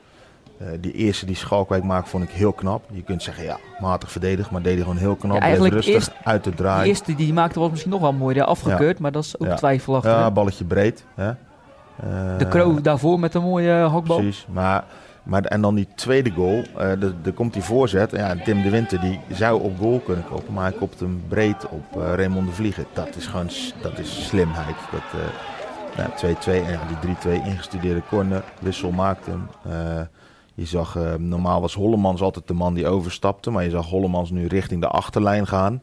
die 0.80 0.92
eerste 0.94 1.26
die 1.26 1.36
Schalkwijk 1.36 1.84
maakt, 1.84 2.10
vond 2.10 2.24
ik 2.24 2.30
heel 2.30 2.54
knap. 2.54 2.84
Je 2.92 3.02
kunt 3.04 3.24
zeggen, 3.24 3.44
ja, 3.44 3.58
matig 3.80 4.12
verdedigd, 4.12 4.52
maar 4.52 4.62
deed 4.62 4.74
hij 4.74 4.82
gewoon 4.82 4.98
heel 4.98 5.16
knap. 5.16 5.36
Ja, 5.36 5.42
eigenlijk 5.42 5.74
rustig 5.74 5.94
eerst- 5.94 6.12
uit 6.24 6.44
te 6.44 6.50
De 6.50 6.56
draaien. 6.56 6.88
eerste 6.88 7.16
die 7.16 7.34
maakte 7.34 7.60
was 7.60 7.70
misschien 7.70 7.92
nog 7.92 8.02
wel 8.02 8.14
mooi. 8.14 8.36
Ja, 8.36 8.44
afgekeurd, 8.44 9.00
maar 9.00 9.12
dat 9.12 9.24
is 9.24 9.40
ook 9.40 9.48
Ja. 9.48 9.56
twijfelachtig. 9.56 10.12
Ja, 10.12 10.32
balletje 10.32 10.66
breed. 10.66 11.06
Hè? 11.16 11.32
De 12.38 12.48
Kroon 12.50 12.82
daarvoor 12.82 13.20
met 13.20 13.34
een 13.34 13.42
mooie 13.42 13.72
hakbal. 13.72 14.18
Precies, 14.18 14.46
maar, 14.50 14.84
maar 15.28 15.44
en 15.44 15.62
dan 15.62 15.76
die 15.76 15.88
tweede 15.96 16.32
goal, 16.32 16.64
eh 16.78 16.92
de- 17.00 17.14
er 17.24 17.34
komt 17.34 17.54
die 17.54 17.62
voorzet. 17.62 18.12
Ja, 18.12 18.36
Tim 18.44 18.62
de 18.62 18.70
Winter 18.70 19.00
die 19.02 19.20
zou 19.32 19.62
op 19.62 19.78
goal 19.80 20.00
kunnen 20.00 20.26
kopen, 20.26 20.54
maar 20.54 20.70
hij 20.70 20.78
kopt 20.80 21.00
hem 21.00 21.24
breed 21.28 21.66
op 21.70 22.02
eh 22.02 22.14
Raymond 22.16 22.48
de 22.48 22.54
Vliegen. 22.54 22.86
Dat 22.94 23.16
is 23.16 23.26
gewoon 23.28 23.50
dat 23.82 24.00
is 24.00 24.26
slimheid. 24.28 24.76
Dat, 24.92 25.02
eh, 25.22 25.28
ja, 25.98 26.10
2-2 26.16 26.62
en 26.66 26.72
ja, 26.72 26.80
die 26.88 27.00
3-2 27.00 27.44
ingestudeerde 27.46 28.02
corner, 28.10 28.44
Wissel 28.60 28.92
maakte 28.92 29.30
hem. 29.30 29.48
Eh, 29.72 30.02
je 30.54 30.66
zag, 30.66 30.96
eh, 30.96 31.14
normaal 31.16 31.62
was 31.62 31.74
Hollemans 31.74 32.22
altijd 32.22 32.48
de 32.48 32.54
man 32.54 32.74
die 32.74 32.88
overstapte, 32.88 33.52
maar 33.52 33.64
je 33.64 33.70
zag 33.70 33.86
Hollemans 33.90 34.32
nu 34.32 34.48
richting 34.48 34.82
de 34.82 34.88
achterlijn 34.88 35.48
gaan. 35.48 35.82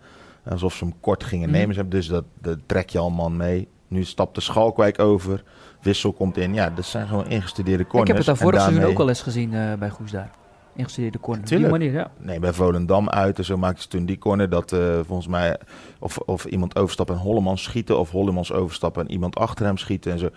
Alsof 0.48 0.74
ze 0.74 0.84
hem 0.84 0.94
kort 1.00 1.24
gingen 1.24 1.48
Mhm. 1.50 1.58
nemen. 1.58 1.88
Dus 1.88 2.06
dat, 2.08 2.24
dat 2.40 2.58
trek 2.66 2.90
je 2.90 2.98
al 2.98 3.10
man 3.10 3.36
mee. 3.36 3.68
Nu 3.94 4.04
stapte 4.04 4.40
Schalkwijk 4.40 4.98
over. 4.98 5.42
Wissel 5.82 6.12
komt 6.12 6.36
in. 6.36 6.54
Ja, 6.54 6.70
dat 6.70 6.84
zijn 6.84 7.06
gewoon 7.06 7.26
ingestudeerde 7.26 7.86
corners. 7.86 8.10
ik 8.10 8.16
heb 8.16 8.26
het 8.26 8.26
daar 8.26 8.46
vorig 8.46 8.60
seizoen 8.60 8.84
ook 8.84 8.98
al 8.98 9.08
eens 9.08 9.22
gezien 9.22 9.54
eh, 9.54 9.72
bij 9.72 9.90
Goes 9.90 10.10
daar. 10.10 10.30
Ingestudeerde 10.74 11.20
corner. 11.20 11.42
Op 11.42 11.48
die 11.48 11.58
Tuurlijk. 11.58 11.78
manier, 11.80 11.98
ja. 11.98 12.10
Nee, 12.18 12.38
bij 12.38 12.52
Volendam 12.52 13.08
uit 13.08 13.38
en 13.38 13.44
zo 13.44 13.56
maakten 13.56 13.82
ze 13.82 13.88
toen 13.88 14.06
die 14.06 14.18
corner 14.18 14.48
dat 14.48 14.72
eh, 14.72 14.80
volgens 15.06 15.28
mij 15.28 15.56
of, 15.98 16.18
of 16.18 16.44
iemand 16.44 16.76
overstapt 16.78 17.10
en 17.10 17.16
Hollemans 17.16 17.62
schieten 17.62 17.98
of 17.98 18.10
Hollemans 18.10 18.52
overstappen 18.52 19.02
en 19.02 19.10
iemand 19.10 19.36
achter 19.36 19.66
hem 19.66 19.76
schieten 19.76 20.12
en 20.12 20.18
zo. 20.18 20.28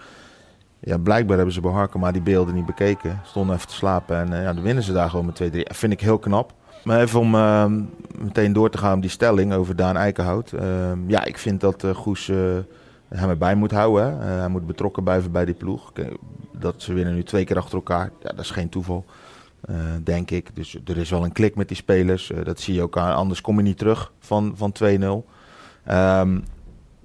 Ja, 0.79 0.97
blijkbaar 0.97 1.35
hebben 1.35 1.53
ze 1.53 1.61
bij 1.61 1.71
Harkema 1.71 2.11
die 2.11 2.21
beelden 2.21 2.55
niet 2.55 2.65
bekeken. 2.65 3.21
Stonden 3.25 3.55
even 3.55 3.67
te 3.67 3.73
slapen 3.73 4.17
en 4.17 4.33
eh, 4.33 4.41
ja, 4.41 4.53
dan 4.53 4.63
winnen 4.63 4.83
ze 4.83 4.93
daar 4.93 5.09
gewoon 5.09 5.25
met 5.25 5.43
2-3. 5.43 5.51
Dat 5.51 5.77
vind 5.77 5.93
ik 5.93 6.01
heel 6.01 6.19
knap. 6.19 6.53
Maar 6.83 7.01
even 7.01 7.19
om 7.19 7.35
eh, 7.35 7.65
meteen 8.17 8.53
door 8.53 8.69
te 8.69 8.77
gaan 8.77 8.95
op 8.95 9.01
die 9.01 9.09
stelling 9.09 9.53
over 9.53 9.75
Daan 9.75 9.97
Eikenhout. 9.97 10.51
Eh, 10.51 10.91
ja, 11.07 11.23
ik 11.23 11.37
vind 11.37 11.61
dat 11.61 11.83
eh, 11.83 11.95
Goes 11.95 12.29
eh, 12.29 12.37
hem 13.09 13.29
erbij 13.29 13.55
moet 13.55 13.71
houden. 13.71 14.21
Eh, 14.21 14.27
hij 14.39 14.47
moet 14.47 14.67
betrokken 14.67 15.03
blijven 15.03 15.31
bij 15.31 15.45
die 15.45 15.53
ploeg. 15.53 15.93
Kijk, 15.93 16.17
Dat 16.59 16.81
ze 16.81 16.93
winnen 16.93 17.13
nu 17.13 17.23
twee 17.23 17.43
keer 17.45 17.57
achter 17.57 17.75
elkaar, 17.75 18.11
ja, 18.23 18.29
dat 18.29 18.39
is 18.39 18.51
geen 18.51 18.69
toeval. 18.69 19.05
Eh, 19.61 19.75
denk 20.03 20.31
ik. 20.31 20.55
Dus 20.55 20.77
er 20.85 20.97
is 20.97 21.09
wel 21.09 21.23
een 21.23 21.31
klik 21.31 21.55
met 21.55 21.67
die 21.67 21.77
spelers. 21.77 22.31
Eh, 22.31 22.43
dat 22.45 22.59
zie 22.59 22.73
je 22.73 22.81
ook 22.81 22.97
aan. 22.97 23.15
Anders 23.15 23.41
kom 23.41 23.57
je 23.57 23.63
niet 23.63 23.77
terug 23.77 24.11
van, 24.19 24.53
van 24.55 24.71
2-0. 24.71 25.25
Ehm, 25.85 26.39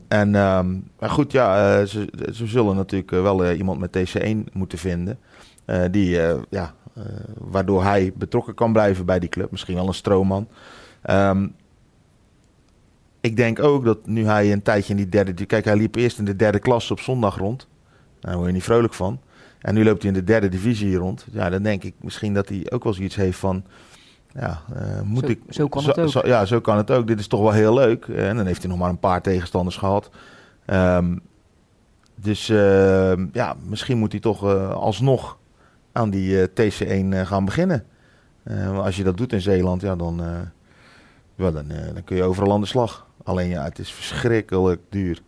en 0.09 0.35
ehm, 0.35 0.75
goed, 1.01 1.33
ja, 1.33 1.79
eh, 1.81 1.87
ze, 1.87 2.09
zullen 2.47 2.77
natuurlijk 2.77 3.13
eh, 3.13 3.23
wel 3.23 3.45
eh, 3.45 3.59
iemand 3.59 3.81
met 3.81 3.93
TC1 3.93 4.53
moeten 4.53 4.79
vinden. 4.79 5.19
eh, 5.65 5.83
die, 5.91 6.21
eh, 6.23 6.39
ja, 6.51 6.75
eh, 6.95 7.03
waardoor 7.39 7.83
hij 7.83 8.13
betrokken 8.17 8.55
kan 8.55 8.73
blijven 8.73 9.05
bij 9.07 9.19
die 9.19 9.29
club. 9.29 9.51
Misschien 9.51 9.75
wel 9.75 9.87
een 9.87 9.95
stroomman. 9.95 10.49
Ehm, 11.03 11.47
ik 13.23 13.37
denk 13.37 13.63
ook 13.63 13.85
dat 13.85 14.07
nu 14.07 14.25
hij 14.27 14.53
een 14.53 14.63
tijdje 14.63 14.91
in 14.91 14.97
die 14.97 15.09
derde... 15.09 15.47
Kijk, 15.47 15.65
hij 15.65 15.77
liep 15.77 15.95
eerst 15.95 16.19
in 16.19 16.25
de 16.25 16.37
derde 16.37 16.59
klasse 16.59 16.93
op 16.93 17.01
zondag 17.01 17.37
rond. 17.39 17.69
Daar 18.21 18.35
word 18.35 18.47
je 18.47 18.53
niet 18.53 18.63
vrolijk 18.63 18.95
van. 18.95 19.21
En 19.61 19.75
nu 19.75 19.85
loopt 19.85 20.03
hij 20.03 20.11
in 20.13 20.17
de 20.19 20.25
derde 20.25 20.49
divisie 20.49 20.87
hier 20.89 20.99
rond. 20.99 21.27
Ja, 21.31 21.51
dan 21.51 21.63
denk 21.63 21.85
ik 21.85 21.95
misschien 22.01 22.35
dat 22.35 22.49
hij 22.49 22.67
ook 22.71 22.85
wel 22.85 22.93
zoiets 22.95 23.15
heeft 23.17 23.39
van... 23.39 23.65
Ja, 24.35 24.61
eh, 24.75 25.01
moet 25.01 25.25
Zo- 25.25 25.31
ik... 25.31 25.41
zo 25.49 25.69
kan 25.69 25.85
het 25.85 25.99
ook. 25.99 26.09
zo- 26.09 26.27
ja, 26.27 26.45
zo 26.45 26.61
kan 26.61 26.77
het 26.77 26.91
ook. 26.91 27.07
Dit 27.07 27.19
is 27.21 27.27
toch 27.27 27.41
wel 27.41 27.53
heel 27.53 27.75
leuk. 27.75 28.07
En 28.09 28.37
dan 28.37 28.47
heeft 28.47 28.61
hij 28.63 28.71
nog 28.71 28.79
maar 28.79 28.89
een 28.91 28.99
paar 28.99 29.23
tegenstanders 29.23 29.77
gehad. 29.77 30.11
Ehm, 30.65 31.17
dus 32.15 32.49
eh, 32.49 33.13
ja, 33.33 33.57
misschien 33.69 33.99
moet 33.99 34.13
hij 34.13 34.21
toch 34.21 34.45
eh, 34.45 34.71
alsnog 34.73 35.39
aan 35.93 36.11
die 36.11 36.43
eh, 36.43 36.71
TC1 36.71 37.13
eh, 37.13 37.27
gaan 37.27 37.45
beginnen. 37.45 37.85
Als 38.75 38.97
je 38.97 39.05
dat 39.05 39.17
doet 39.17 39.33
in 39.33 39.41
Zeeland, 39.41 39.81
ja, 39.83 39.97
dan, 39.97 40.17
dan, 41.37 41.53
dan 41.95 42.05
kun 42.05 42.17
je 42.17 42.23
overal 42.23 42.53
aan 42.53 42.61
de 42.61 42.67
slag. 42.67 43.07
Alleen 43.25 43.49
ja, 43.49 43.63
het 43.65 43.79
is 43.79 43.93
verschrikkelijk 43.93 44.81
duur. 44.89 45.23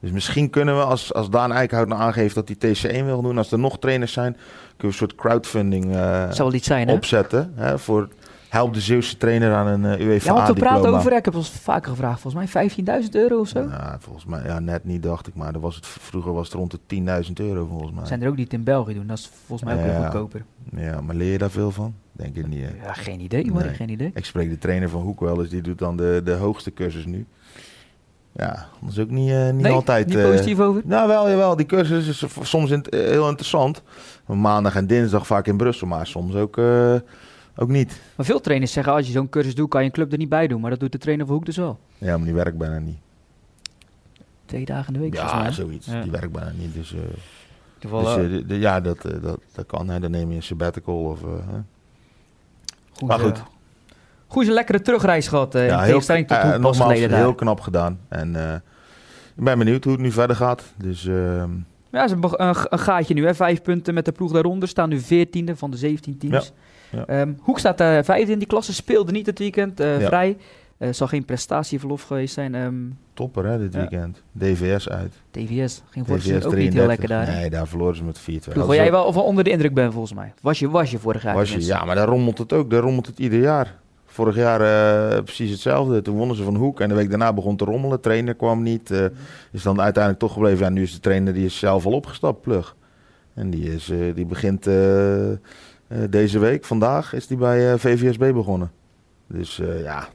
Dus 0.00 0.10
misschien 0.12 0.50
kunnen 0.50 0.76
we, 0.76 0.82
als, 0.84 1.14
als 1.14 1.30
Daan 1.30 1.52
Eickhout 1.52 1.88
nou 1.88 2.00
aangeeft 2.00 2.34
dat 2.34 2.48
hij 2.48 2.74
TC1 2.74 3.04
wil 3.04 3.22
doen, 3.22 3.38
als 3.38 3.52
er 3.52 3.58
nog 3.58 3.78
trainers 3.78 4.12
zijn, 4.12 4.32
kunnen 4.32 4.76
we 4.78 4.86
een 4.86 4.92
soort 4.92 5.14
crowdfunding 5.14 5.84
eh, 5.84 6.30
Zou 6.30 6.48
wel 6.48 6.54
iets 6.54 6.66
zijn, 6.66 6.88
hè? 6.88 6.94
opzetten. 6.94 7.52
Hè, 7.54 7.78
voor 7.78 8.08
helpt 8.48 8.74
de 8.74 8.80
Zeeuwse 8.80 9.16
trainer 9.16 9.54
aan 9.54 9.66
een 9.66 10.00
uh, 10.00 10.06
UEFA 10.06 10.28
Ja, 10.28 10.34
want 10.34 10.48
we 10.48 10.54
praten 10.64 10.94
over, 10.94 11.12
ik 11.12 11.24
heb 11.24 11.34
ons 11.34 11.50
vaker 11.50 11.90
gevraagd, 11.90 12.20
volgens 12.20 12.52
mij 12.54 12.68
15.000 13.02 13.08
euro 13.10 13.38
of 13.40 13.48
zo. 13.48 13.60
Ja, 13.60 13.96
volgens 14.00 14.24
mij, 14.24 14.42
ja, 14.44 14.58
net 14.58 14.84
niet 14.84 15.02
dacht 15.02 15.26
ik, 15.26 15.34
maar 15.34 15.52
dat 15.52 15.62
was 15.62 15.74
het, 15.76 15.86
vroeger 15.86 16.32
was 16.32 16.46
het 16.46 16.56
rond 16.56 16.70
de 16.88 17.22
10.000 17.26 17.32
euro 17.34 17.66
volgens 17.66 17.92
mij. 17.92 18.06
Zijn 18.06 18.22
er 18.22 18.28
ook 18.28 18.36
niet 18.36 18.52
in 18.52 18.64
België 18.64 18.94
doen, 18.94 19.06
dat 19.06 19.18
is 19.18 19.30
volgens 19.46 19.70
mij 19.70 19.80
ook 19.80 19.86
Ja. 19.90 19.92
weer 19.98 20.02
goedkoper. 20.04 20.44
Ja, 20.76 21.00
maar 21.00 21.14
leer 21.14 21.32
je 21.32 21.38
daar 21.38 21.50
veel 21.50 21.70
van? 21.70 21.94
Denk 22.16 22.36
ik 22.36 22.46
niet. 22.46 22.62
hè? 22.62 22.84
Ja, 22.86 22.92
geen 22.92 23.20
idee 23.20 23.44
Nee. 23.52 23.74
geen 23.74 23.88
idee. 23.88 24.10
Ik 24.14 24.24
spreek 24.24 24.50
de 24.50 24.58
trainer 24.58 24.88
van 24.88 25.02
Hoek 25.02 25.20
wel 25.20 25.40
eens, 25.40 25.48
die 25.50 25.62
doet 25.62 25.78
dan 25.78 25.96
de, 25.96 26.20
de 26.24 26.32
hoogste 26.32 26.72
cursus 26.72 27.04
nu. 27.06 27.26
Ja, 28.32 28.68
dat 28.80 28.90
is 28.90 28.98
ook 28.98 29.10
niet, 29.10 29.30
eh, 29.30 29.44
niet 29.50 29.62
nee, 29.62 29.72
altijd... 29.72 30.06
niet 30.06 30.16
eh, 30.16 30.24
positief 30.24 30.60
over? 30.60 30.82
nou, 30.84 31.08
wel, 31.08 31.28
jawel. 31.30 31.56
Die 31.56 31.66
cursus 31.66 32.08
is 32.08 32.24
soms 32.42 32.70
in- 32.70 32.84
eh, 32.84 33.00
heel 33.00 33.28
interessant. 33.28 33.82
Maandag 34.26 34.76
en 34.76 34.86
dinsdag 34.86 35.26
vaak 35.26 35.46
in 35.46 35.56
Brussel, 35.56 35.86
maar 35.86 36.06
soms 36.06 36.34
ook, 36.34 36.58
eh, 36.58 36.94
ook 37.56 37.68
niet. 37.68 38.00
Maar 38.16 38.26
veel 38.26 38.40
trainers 38.40 38.72
zeggen, 38.72 38.92
als 38.92 39.06
je 39.06 39.12
zo'n 39.12 39.28
cursus 39.28 39.54
doet, 39.54 39.68
kan 39.68 39.80
je 39.80 39.86
een 39.86 39.92
club 39.92 40.12
er 40.12 40.18
niet 40.18 40.28
bij 40.28 40.46
doen. 40.46 40.60
Maar 40.60 40.70
dat 40.70 40.80
doet 40.80 40.92
de 40.92 40.98
trainer 40.98 41.26
van 41.26 41.34
Hoek 41.34 41.44
dus 41.46 41.56
wel. 41.56 41.78
Ja, 41.98 42.16
maar 42.16 42.24
die 42.26 42.34
werkt 42.34 42.58
bijna 42.58 42.78
niet. 42.78 42.96
Twee 44.46 44.64
dagen 44.64 44.86
in 44.86 44.92
de 44.92 44.98
week 44.98 45.14
Ja, 45.14 45.42
mij. 45.42 45.52
zoiets. 45.52 45.86
Ja. 45.86 46.02
Die 46.02 46.10
werkt 46.10 46.32
bijna 46.32 46.52
niet. 46.58 46.74
Dus, 46.74 46.94
eh, 46.94 47.00
Toevallig, 47.78 48.14
dus 48.16 48.30
de- 48.30 48.46
de- 48.46 48.58
ja, 48.58 48.80
dat, 48.80 49.04
eh, 49.04 49.22
dat, 49.22 49.38
dat 49.52 49.66
kan. 49.66 49.88
Hè. 49.88 50.00
Dan 50.00 50.10
neem 50.10 50.30
je 50.30 50.36
een 50.36 50.42
sabbatical 50.42 50.94
of... 51.04 51.22
eh, 51.22 51.28
hè. 51.50 51.58
Goed, 52.98 53.08
maar 53.08 53.18
eh, 53.18 53.24
goed. 53.24 53.42
Goeie 54.26 54.50
lekkere 54.50 54.80
terugreis 54.82 55.28
gehad, 55.28 55.54
eh 55.54 55.68
in 55.68 55.78
tegenstelling 55.78 56.26
tot 56.28 56.36
eh, 56.36 56.42
hoe 56.42 56.52
pas 56.52 56.60
nogmaals, 56.60 56.92
geleden 56.92 57.08
daar. 57.10 57.18
heel 57.18 57.34
knap 57.34 57.60
gedaan. 57.60 57.98
En 58.08 58.36
eh, 58.36 58.54
ik 59.36 59.44
ben 59.44 59.58
benieuwd 59.58 59.84
hoe 59.84 59.92
het 59.92 60.02
nu 60.02 60.10
verder 60.12 60.36
gaat. 60.36 60.62
Dus 60.76 61.06
ehm, 61.06 61.50
Ja, 61.90 62.08
ze 62.08 62.12
hebben 62.18 62.42
een, 62.46 62.56
een 62.68 62.78
gaatje 62.78 63.14
nu, 63.14 63.26
hè. 63.26 63.34
Vijf 63.34 63.62
punten 63.62 63.94
met 63.94 64.04
de 64.04 64.12
ploeg 64.12 64.32
daaronder. 64.32 64.68
Staan 64.68 64.88
nu 64.88 65.00
veertiende 65.00 65.56
van 65.56 65.70
de 65.70 65.76
17 65.76 66.18
teams. 66.18 66.52
Ja, 66.90 66.98
ja. 66.98 67.20
Ehm, 67.20 67.32
Hoek 67.40 67.58
staat 67.58 67.80
eh 67.80 67.98
vijfde 68.02 68.32
in 68.32 68.38
die 68.38 68.46
klasse, 68.48 68.72
speelde 68.74 69.12
niet 69.12 69.26
het 69.26 69.38
weekend, 69.38 69.80
eh, 69.80 70.00
Ja. 70.00 70.06
vrij. 70.06 70.36
Eh 70.78 70.88
zal 70.92 71.06
geen 71.06 71.24
prestatieverlof 71.24 72.02
geweest 72.02 72.34
zijn. 72.34 72.54
Ehm, 72.54 72.74
topper 73.14 73.46
hè, 73.46 73.58
dit 73.58 73.72
Ja. 73.72 73.78
weekend. 73.78 74.22
DVS 74.32 74.88
uit. 74.88 75.12
TVS 75.30 75.82
ging 75.90 76.06
DVS 76.06 76.12
ook 76.14 76.22
niet 76.22 76.24
heel 76.42 76.50
33. 76.50 76.86
lekker 76.86 77.08
daar. 77.08 77.26
Nee, 77.26 77.50
daar 77.50 77.66
verloren 77.66 77.96
ze 77.96 78.04
met 78.04 78.18
4-2. 78.18 78.52
Ploeg 78.52 78.66
waar 78.66 78.76
jij 78.76 78.90
wel 78.90 79.12
van 79.12 79.22
onder 79.22 79.44
de 79.44 79.50
indruk 79.50 79.74
bent 79.74 79.92
volgens 79.92 80.14
mij. 80.14 80.32
Was 80.40 80.58
je, 80.58 80.70
was 80.70 80.90
je 80.90 80.98
vorig 80.98 81.22
jaar. 81.22 81.34
Was 81.34 81.52
je, 81.52 81.64
ja, 81.64 81.84
maar 81.84 81.94
daar 81.94 82.08
rommelt 82.08 82.38
het 82.38 82.52
ook. 82.52 82.70
Daar 82.70 82.80
rommelt 82.80 83.06
het 83.06 83.18
ieder 83.18 83.40
jaar. 83.40 83.78
Vorig 84.06 84.36
jaar 84.36 84.60
eh, 84.60 85.22
precies 85.22 85.50
hetzelfde. 85.50 86.02
Toen 86.02 86.16
wonnen 86.16 86.36
ze 86.36 86.42
van 86.42 86.56
Hoek 86.56 86.80
en 86.80 86.88
de 86.88 86.94
week 86.94 87.08
daarna 87.10 87.32
begon 87.32 87.56
te 87.56 87.64
rommelen. 87.64 88.00
trainer 88.00 88.34
kwam 88.34 88.62
niet. 88.62 88.90
eh, 88.90 89.04
is 89.52 89.62
dan 89.62 89.80
uiteindelijk 89.80 90.22
toch 90.22 90.32
gebleven. 90.32 90.64
Ja, 90.64 90.70
nu 90.70 90.82
is 90.82 90.92
de 90.94 91.00
trainer 91.00 91.32
die 91.34 91.44
is 91.44 91.58
zelf 91.58 91.86
al 91.86 91.92
opgestapt, 91.92 92.40
Plug. 92.40 92.76
En 93.34 93.50
die, 93.50 93.74
is, 93.74 93.92
die 94.14 94.26
begint 94.26 94.64
deze 96.10 96.38
week, 96.38 96.64
vandaag, 96.64 97.12
is 97.12 97.26
die 97.26 97.36
bij 97.36 97.78
VVSB 97.78 98.32
begonnen. 98.32 98.70
Dus 99.28 99.60
ja, 99.82 100.08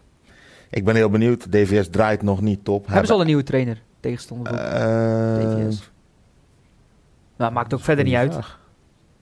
ik 0.70 0.86
ben 0.86 0.96
heel 0.96 1.10
benieuwd. 1.10 1.52
DVS 1.52 1.90
draait 1.90 2.22
nog 2.22 2.42
niet 2.42 2.66
top. 2.66 2.88
Hebben 2.88 3.06
ze 3.08 3.14
al 3.14 3.20
een 3.20 3.26
nieuwe 3.26 3.44
trainer 3.44 3.82
tegenstander? 4.00 4.52
Hoek? 4.54 4.62
Eh, 4.62 5.68
TVS. 5.68 5.92
Nou, 7.38 7.52
maakt 7.52 7.74
ook 7.74 7.80
verder 7.82 8.06
niet 8.06 8.14
uit. 8.16 8.36
We 8.36 8.42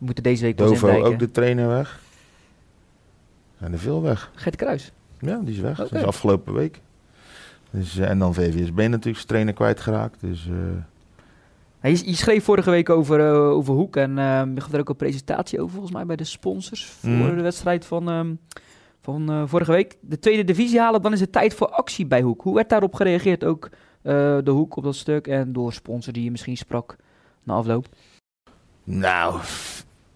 moeten 0.06 0.24
deze 0.24 0.44
week 0.44 0.56
pas 0.56 0.70
Dovo 0.70 0.88
indijken. 0.88 1.12
ook 1.12 1.20
de 1.20 1.32
trainer 1.32 1.68
weg. 1.68 2.00
Zijn 3.60 3.74
er 3.74 3.80
veel 3.80 4.02
weg. 4.02 4.32
Gert 4.36 4.56
Kruis. 4.56 4.92
Ja, 5.20 5.40
die 5.44 5.54
is 5.56 5.60
weg. 5.62 5.78
Dat 5.78 5.94
is 5.94 6.04
afgelopen 6.04 6.54
week. 6.54 6.82
Dus, 7.70 7.98
eh, 7.98 8.10
en 8.10 8.20
dan 8.20 8.34
VVSB 8.34 8.76
natuurlijk 8.78 9.16
zijn 9.16 9.28
trainer 9.28 9.54
kwijtgeraakt. 9.54 10.22
Dus 10.22 10.48
eh, 10.48 10.54
Hij 11.80 11.92
je 11.92 12.16
schreef 12.16 12.44
vorige 12.44 12.70
week 12.70 12.90
over, 12.90 13.22
over 13.32 13.74
Hoek 13.74 13.96
en 13.96 14.16
je 14.56 14.62
gaf 14.62 14.74
er 14.74 14.80
ook 14.80 14.90
een 14.90 14.96
presentatie 14.96 15.60
over 15.60 15.72
volgens 15.72 15.94
mij 15.94 16.06
bij 16.06 16.16
de 16.16 16.24
sponsors 16.24 16.86
voor 16.86 17.10
Mhm. 17.10 17.36
de 17.36 17.42
wedstrijd 17.42 17.86
van, 17.86 18.10
ehm, 18.10 18.34
van 19.08 19.30
eh, 19.30 19.44
vorige 19.46 19.72
week. 19.72 19.98
De 20.02 20.20
tweede 20.20 20.44
divisie 20.44 20.80
halen, 20.80 21.02
dan 21.02 21.14
is 21.14 21.20
het 21.20 21.32
tijd 21.32 21.54
voor 21.54 21.70
actie 21.70 22.06
bij 22.06 22.22
Hoek. 22.22 22.42
Hoe 22.42 22.56
werd 22.56 22.70
daarop 22.70 22.94
gereageerd 22.94 23.44
ook 23.44 23.70
eh, 24.02 24.38
de 24.44 24.52
Hoek 24.52 24.76
op 24.76 24.84
dat 24.84 24.96
stuk 24.96 25.28
en 25.28 25.54
door 25.54 25.74
sponsor 25.74 26.14
die 26.14 26.24
je 26.24 26.32
misschien 26.32 26.58
sprak 26.58 26.96
na 27.44 27.54
afloop? 27.54 27.88
nou, 28.84 29.40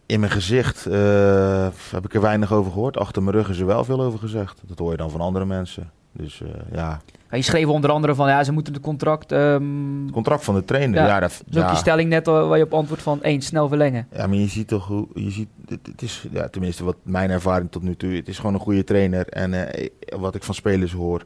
in 0.06 0.20
mijn 0.20 0.32
gezicht 0.32 0.86
eh, 0.86 1.68
heb 1.92 2.06
ik 2.06 2.14
er 2.14 2.22
weinig 2.22 2.54
over 2.54 2.72
gehoord. 2.72 2.98
Achter 2.98 3.24
mijn 3.24 3.36
rug 3.36 3.50
is 3.50 3.60
er 3.60 3.66
wel 3.66 3.84
veel 3.84 4.02
over 4.02 4.20
gezegd. 4.20 4.62
Dat 4.66 4.80
hoor 4.80 4.92
je 4.92 4.98
dan 4.98 5.12
van 5.12 5.22
andere 5.22 5.46
mensen. 5.46 5.92
Dus 6.12 6.42
eh, 6.42 6.48
ja, 6.72 7.02
je 7.32 7.42
schreef 7.42 7.68
onder 7.68 7.90
andere 7.90 8.16
van 8.16 8.30
ja, 8.30 8.44
ze 8.44 8.52
moeten 8.52 8.74
het 8.74 8.82
contract. 8.82 9.32
ehm 9.32 10.04
het 10.04 10.12
contract 10.12 10.44
van 10.44 10.56
de 10.56 10.66
trainer. 10.66 11.00
Ja, 11.02 11.08
Ja, 11.08 11.20
dat, 11.20 11.32
is 11.32 11.58
ook 11.58 11.64
ja, 11.64 11.72
je 11.72 11.76
stelling 11.78 12.10
net 12.10 12.28
al 12.28 12.48
waar 12.48 12.58
je 12.58 12.64
op 12.64 12.74
antwoord 12.74 13.02
van 13.02 13.24
één, 13.24 13.42
snel 13.42 13.68
verlengen. 13.68 14.08
ja, 14.14 14.28
maar 14.28 14.38
je 14.38 14.48
ziet 14.48 14.68
toch 14.68 14.88
hoe... 14.88 15.08
Je 15.14 15.32
ziet, 15.32 15.48
het, 15.68 15.80
het 15.88 16.02
is, 16.02 16.28
ja, 16.32 16.48
tenminste, 16.48 16.84
wat 16.84 16.96
mijn 17.04 17.30
ervaring 17.30 17.72
tot 17.72 17.82
nu 17.82 17.96
toe... 17.96 18.12
Het 18.14 18.28
is 18.28 18.38
gewoon 18.38 18.54
een 18.54 18.60
goede 18.60 18.84
trainer. 18.84 19.28
En 19.28 19.54
eh, 19.74 19.90
wat 20.20 20.36
ik 20.36 20.44
van 20.44 20.54
spelers 20.56 20.92
hoor... 20.94 21.24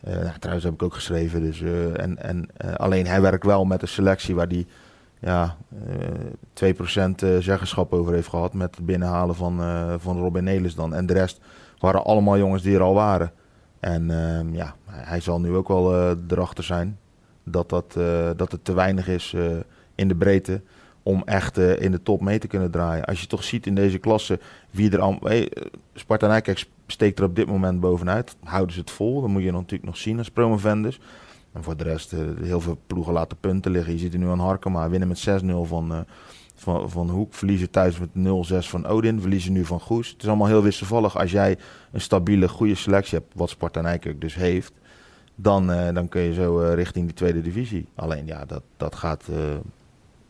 eh, 0.00 0.14
nou, 0.14 0.38
trouwens 0.38 0.64
heb 0.64 0.74
ik 0.74 0.82
ook 0.82 0.94
geschreven. 0.94 1.42
Dus, 1.42 1.62
eh, 1.62 2.00
en, 2.00 2.22
en, 2.22 2.48
eh, 2.56 2.74
alleen 2.74 3.06
hij 3.06 3.20
werkt 3.20 3.44
wel 3.44 3.64
met 3.64 3.82
een 3.82 3.88
selectie 3.88 4.34
waar 4.34 4.48
die 4.48 4.66
ja, 5.20 5.56
eh 6.54 6.72
2% 6.72 7.22
eh, 7.22 7.36
zeggenschap 7.38 7.92
over 7.92 8.12
heeft 8.12 8.28
gehad. 8.28 8.54
Met 8.54 8.76
het 8.76 8.86
binnenhalen 8.86 9.34
van, 9.34 9.60
eh, 9.60 9.94
van 9.98 10.18
Robin 10.18 10.44
Nelis 10.44 10.74
dan. 10.74 10.94
En 10.94 11.06
de 11.06 11.12
rest 11.12 11.40
waren 11.78 12.04
allemaal 12.04 12.38
jongens 12.38 12.62
die 12.62 12.74
er 12.74 12.82
al 12.82 12.94
waren. 12.94 13.32
En 13.80 14.10
ehm, 14.10 14.54
ja, 14.54 14.74
hij 14.86 15.20
zal 15.20 15.40
nu 15.40 15.54
ook 15.54 15.68
wel 15.68 15.94
eh, 15.94 16.16
erachter 16.28 16.64
zijn 16.64 16.98
dat, 17.44 17.68
dat, 17.68 17.96
eh, 17.96 18.30
dat 18.36 18.52
het 18.52 18.64
te 18.64 18.72
weinig 18.72 19.08
is 19.08 19.32
eh, 19.32 19.56
in 19.94 20.08
de 20.08 20.14
breedte 20.14 20.60
om 21.02 21.22
echt 21.24 21.58
in 21.58 21.90
de 21.90 22.02
top 22.02 22.20
mee 22.20 22.38
te 22.38 22.46
kunnen 22.46 22.70
draaien. 22.70 23.04
Als 23.04 23.20
je 23.20 23.26
toch 23.26 23.44
ziet 23.44 23.66
in 23.66 23.74
deze 23.74 23.98
klasse 23.98 24.38
wie 24.70 24.90
er 24.90 25.00
al... 25.00 25.18
Hey, 25.22 25.52
Sparta 25.94 26.26
Nijkerk 26.26 26.66
steekt 26.86 27.18
er 27.18 27.24
op 27.24 27.36
dit 27.36 27.46
moment 27.46 27.80
bovenuit. 27.80 28.36
Houden 28.44 28.74
ze 28.74 28.80
het 28.80 28.90
vol? 28.90 29.20
Dan 29.20 29.30
moet 29.30 29.42
je 29.42 29.52
natuurlijk 29.52 29.84
nog 29.84 29.96
zien 29.96 30.18
als 30.18 30.30
promovendus. 30.30 31.00
En 31.52 31.62
voor 31.62 31.76
de 31.76 31.84
rest, 31.84 32.14
heel 32.40 32.60
veel 32.60 32.78
ploegen 32.86 33.12
laten 33.12 33.36
punten 33.40 33.70
liggen. 33.70 33.92
Je 33.92 33.98
ziet 33.98 34.12
er 34.12 34.18
nu 34.18 34.28
aan 34.28 34.38
Harkema 34.38 34.88
winnen 34.88 35.08
met 35.08 35.42
6-0 35.44 35.44
van, 35.62 36.06
van, 36.60 36.90
van 36.90 37.08
Hoek. 37.10 37.34
Verliezen 37.34 37.70
thuis 37.70 37.98
met 37.98 38.08
0-6 38.64 38.68
van 38.68 38.86
Odin. 38.86 39.20
Verliezen 39.20 39.52
nu 39.52 39.64
van 39.64 39.80
Goes. 39.80 40.08
Het 40.08 40.22
is 40.22 40.28
allemaal 40.28 40.46
heel 40.46 40.62
wisselvallig. 40.62 41.18
Als 41.18 41.30
jij 41.30 41.56
een 41.92 42.00
stabiele, 42.00 42.48
goede 42.48 42.74
selectie 42.74 43.18
hebt, 43.18 43.32
wat 43.34 43.50
Sparta 43.50 43.80
Nijkerk 43.80 44.20
dus 44.20 44.34
heeft... 44.34 44.72
Dan, 45.34 45.72
eh, 45.72 45.94
dan 45.94 46.08
kun 46.08 46.20
je 46.20 46.34
zo 46.34 46.60
eh, 46.60 46.74
richting 46.74 47.04
die 47.06 47.14
tweede 47.14 47.42
divisie. 47.42 47.86
Alleen 47.94 48.26
ja, 48.26 48.44
dat, 48.44 48.62
dat 48.76 48.94
gaat 48.94 49.24
eh, 49.30 49.36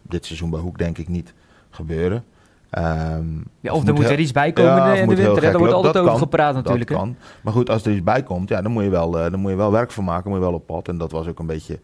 dit 0.02 0.26
seizoen 0.26 0.50
bij 0.50 0.60
Hoek 0.60 0.78
denk 0.78 0.98
ik 0.98 1.08
niet 1.08 1.34
gebeuren. 1.70 2.24
Ehm, 2.70 3.24
Ja, 3.60 3.72
of 3.72 3.86
er 3.86 3.94
moet 3.94 4.02
heel- 4.02 4.12
er 4.12 4.18
iets 4.20 4.32
bij 4.32 4.52
komen 4.52 4.72
Ja, 4.76 4.94
in 4.94 5.08
de- 5.08 5.14
winter. 5.16 5.40
Daar 5.42 5.58
wordt 5.58 5.72
altijd 5.72 5.92
Dat 5.94 6.02
over 6.02 6.14
kan. 6.14 6.22
gepraat 6.22 6.54
natuurlijk. 6.54 6.88
Dat 6.90 6.98
hè. 6.98 7.04
kan. 7.04 7.16
Maar 7.42 7.52
goed, 7.52 7.70
als 7.70 7.84
er 7.84 7.92
iets 7.92 8.02
bij 8.02 8.22
komt, 8.22 8.48
ja, 8.48 8.62
dan, 8.62 8.72
moet 8.72 8.82
je 8.82 8.90
wel, 8.90 9.10
dan 9.10 9.40
moet 9.40 9.50
je 9.50 9.56
wel 9.56 9.72
werk 9.72 9.90
van 9.90 10.04
maken. 10.04 10.30
Moet 10.30 10.38
je 10.38 10.44
wel 10.44 10.54
op 10.54 10.66
pad. 10.66 10.88
En 10.88 10.98
dat 10.98 11.10
was 11.12 11.26
ook 11.26 11.38
een 11.38 11.46
beetje 11.46 11.78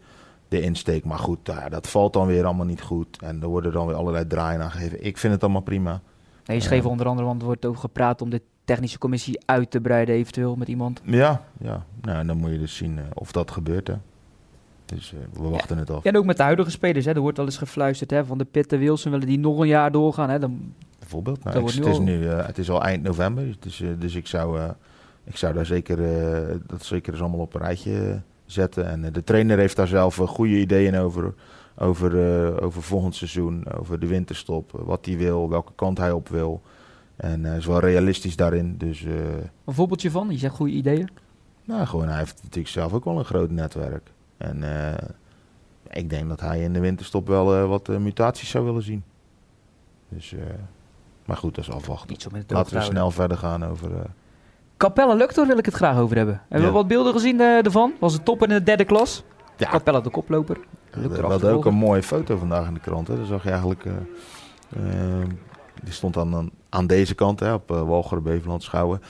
de 0.47 0.61
insteek. 0.61 1.05
Maar 1.05 1.19
goed, 1.19 1.39
ja, 1.43 1.69
dat 1.69 1.87
valt 1.87 2.13
dan 2.13 2.27
weer 2.27 2.45
allemaal 2.45 2.65
niet 2.65 2.81
goed. 2.81 3.21
En 3.21 3.41
er 3.41 3.47
worden 3.47 3.71
dan 3.71 3.87
weer 3.87 3.95
allerlei 3.95 4.27
draaien 4.27 4.61
aangegeven. 4.61 5.05
Ik 5.05 5.17
vind 5.17 5.33
het 5.33 5.43
allemaal 5.43 5.61
prima. 5.61 6.01
Nee, 6.45 6.57
je 6.57 6.63
schreef 6.63 6.85
onder 6.85 7.07
andere, 7.07 7.27
want 7.27 7.39
er 7.39 7.45
wordt 7.47 7.65
over 7.65 7.79
gepraat 7.79 8.21
om 8.21 8.29
de 8.29 8.41
technische 8.65 8.97
commissie 8.97 9.39
uit 9.45 9.71
te 9.71 9.81
breiden 9.81 10.15
eventueel 10.15 10.55
met 10.55 10.67
iemand. 10.67 11.01
Ja, 11.03 11.41
ja. 11.59 11.85
Nou, 12.01 12.25
dan 12.25 12.37
moet 12.37 12.51
je 12.51 12.59
dus 12.59 12.75
zien 12.75 12.97
eh, 12.97 13.03
of 13.13 13.31
dat 13.31 13.51
gebeurt. 13.51 13.87
Hè. 13.87 13.93
Dus 14.85 15.13
eh, 15.13 15.41
we 15.41 15.49
wachten 15.49 15.77
het 15.77 15.89
af. 15.89 16.03
Ja, 16.03 16.09
en 16.11 16.17
ook 16.17 16.25
met 16.25 16.37
de 16.37 16.43
huidige 16.43 16.71
spelers. 16.71 17.05
Hè. 17.05 17.11
Er 17.13 17.21
wordt 17.21 17.39
al 17.39 17.45
eens 17.45 17.57
gefluisterd 17.57 18.11
hè, 18.11 18.25
van 18.25 18.37
de 18.37 18.45
Pitte 18.45 18.77
Wilson 18.77 19.11
willen 19.11 19.27
die 19.27 19.39
nog 19.39 19.59
een 19.59 19.67
jaar 19.67 19.91
doorgaan. 19.91 20.29
Hè. 20.29 20.39
Dan, 20.39 20.73
Bijvoorbeeld. 20.99 21.43
Nou, 21.43 21.59
ik- 21.59 21.65
het, 21.65 21.85
is 21.85 21.97
al- 21.97 22.01
nu, 22.01 22.27
eh, 22.27 22.45
het 22.45 22.57
is 22.57 22.69
al 22.69 22.83
eind 22.83 23.03
november. 23.03 23.55
Dus, 23.59 23.81
eh, 23.81 23.89
dus 23.99 24.15
ik, 24.15 24.27
zou, 24.27 24.59
eh, 24.59 24.69
ik 25.23 25.37
zou 25.37 25.53
daar 25.53 25.65
zeker, 25.65 26.03
eh, 26.03 26.55
dat 26.65 26.85
zeker 26.85 27.11
eens 27.13 27.21
allemaal 27.21 27.39
op 27.39 27.53
een 27.53 27.61
rijtje 27.61 28.09
eh, 28.09 28.15
zetten. 28.47 28.87
En 28.87 29.05
eh, 29.05 29.13
de 29.13 29.23
trainer 29.23 29.57
heeft 29.57 29.75
daar 29.75 29.87
zelf 29.87 30.19
eh, 30.19 30.27
goede 30.27 30.59
ideeën 30.59 30.97
over. 30.97 31.33
Over, 31.79 32.45
eh, 32.55 32.63
over 32.63 32.81
volgend 32.81 33.15
seizoen, 33.15 33.71
over 33.71 33.99
de 33.99 34.07
winterstop. 34.07 34.71
wat 34.71 35.05
hij 35.05 35.17
wil, 35.17 35.49
welke 35.49 35.71
kant 35.75 35.97
hij 35.97 36.11
op 36.11 36.29
wil. 36.29 36.61
En 37.15 37.43
hij 37.43 37.57
is 37.57 37.65
wel 37.65 37.79
realistisch 37.79 38.35
daarin. 38.35 38.77
Dus 38.77 39.01
een 39.65 39.73
voorbeeldje 39.73 40.11
van, 40.11 40.29
je 40.29 40.37
zegt 40.37 40.55
goede 40.55 40.73
ideeën. 40.73 41.09
nou, 41.63 41.85
gewoon, 41.85 42.07
hij 42.07 42.17
heeft 42.17 42.39
natuurlijk 42.43 42.67
zelf 42.67 42.93
ook 42.93 43.05
wel 43.05 43.17
een 43.17 43.25
groot 43.25 43.51
netwerk. 43.51 44.11
En 44.37 44.63
ik 45.89 46.09
denk 46.09 46.29
dat 46.29 46.39
hij 46.39 46.61
in 46.61 46.73
de 46.73 46.79
winterstop 46.79 47.27
wel 47.27 47.67
wat 47.67 47.87
mutaties 47.87 48.49
zou 48.49 48.65
willen 48.65 48.83
zien. 48.83 49.03
Dus, 50.09 50.35
maar 51.25 51.37
goed, 51.37 51.55
dat 51.55 51.63
is 51.63 51.71
afwachten. 51.71 52.17
Laten 52.47 52.77
we 52.77 52.81
snel 52.81 53.11
verder 53.11 53.37
gaan 53.37 53.65
over. 53.65 53.89
Capelle 54.77 55.15
Luctor 55.15 55.47
wil 55.47 55.57
ik 55.57 55.65
het 55.65 55.73
graag 55.75 55.97
over 55.97 56.15
hebben. 56.17 56.41
Hebben 56.41 56.59
Ja. 56.61 56.65
we 56.67 56.73
wat 56.79 56.87
beelden 56.87 57.13
gezien 57.13 57.41
eh, 57.41 57.65
ervan? 57.65 57.93
Was 57.99 58.13
het 58.13 58.25
topper 58.25 58.47
in 58.49 58.53
de 58.55 58.63
derde 58.63 58.85
klas? 58.85 59.23
ja, 59.57 59.69
Capelle 59.69 60.01
de 60.01 60.09
koploper. 60.09 60.57
we 60.91 60.99
Luctor 60.99 61.21
we 61.25 61.31
hadden 61.31 61.53
ook 61.53 61.65
een 61.65 61.73
mooie 61.73 62.03
foto 62.03 62.37
vandaag 62.37 62.67
in 62.67 62.73
de 62.73 62.79
krant. 62.79 63.07
Hè. 63.07 63.15
Daar 63.15 63.25
zag 63.25 63.43
je 63.43 63.49
eigenlijk. 63.49 63.85
eh, 63.85 63.93
eh, 65.21 65.27
die 65.83 65.93
stond 65.93 66.17
aan, 66.17 66.49
aan 66.69 66.87
deze 66.87 67.15
kant, 67.15 67.39
hè, 67.39 67.53
op 67.53 67.71
uh, 67.71 67.81
Walcheren, 67.81 68.23
Beverland, 68.23 68.63
Schouwen. 68.63 69.01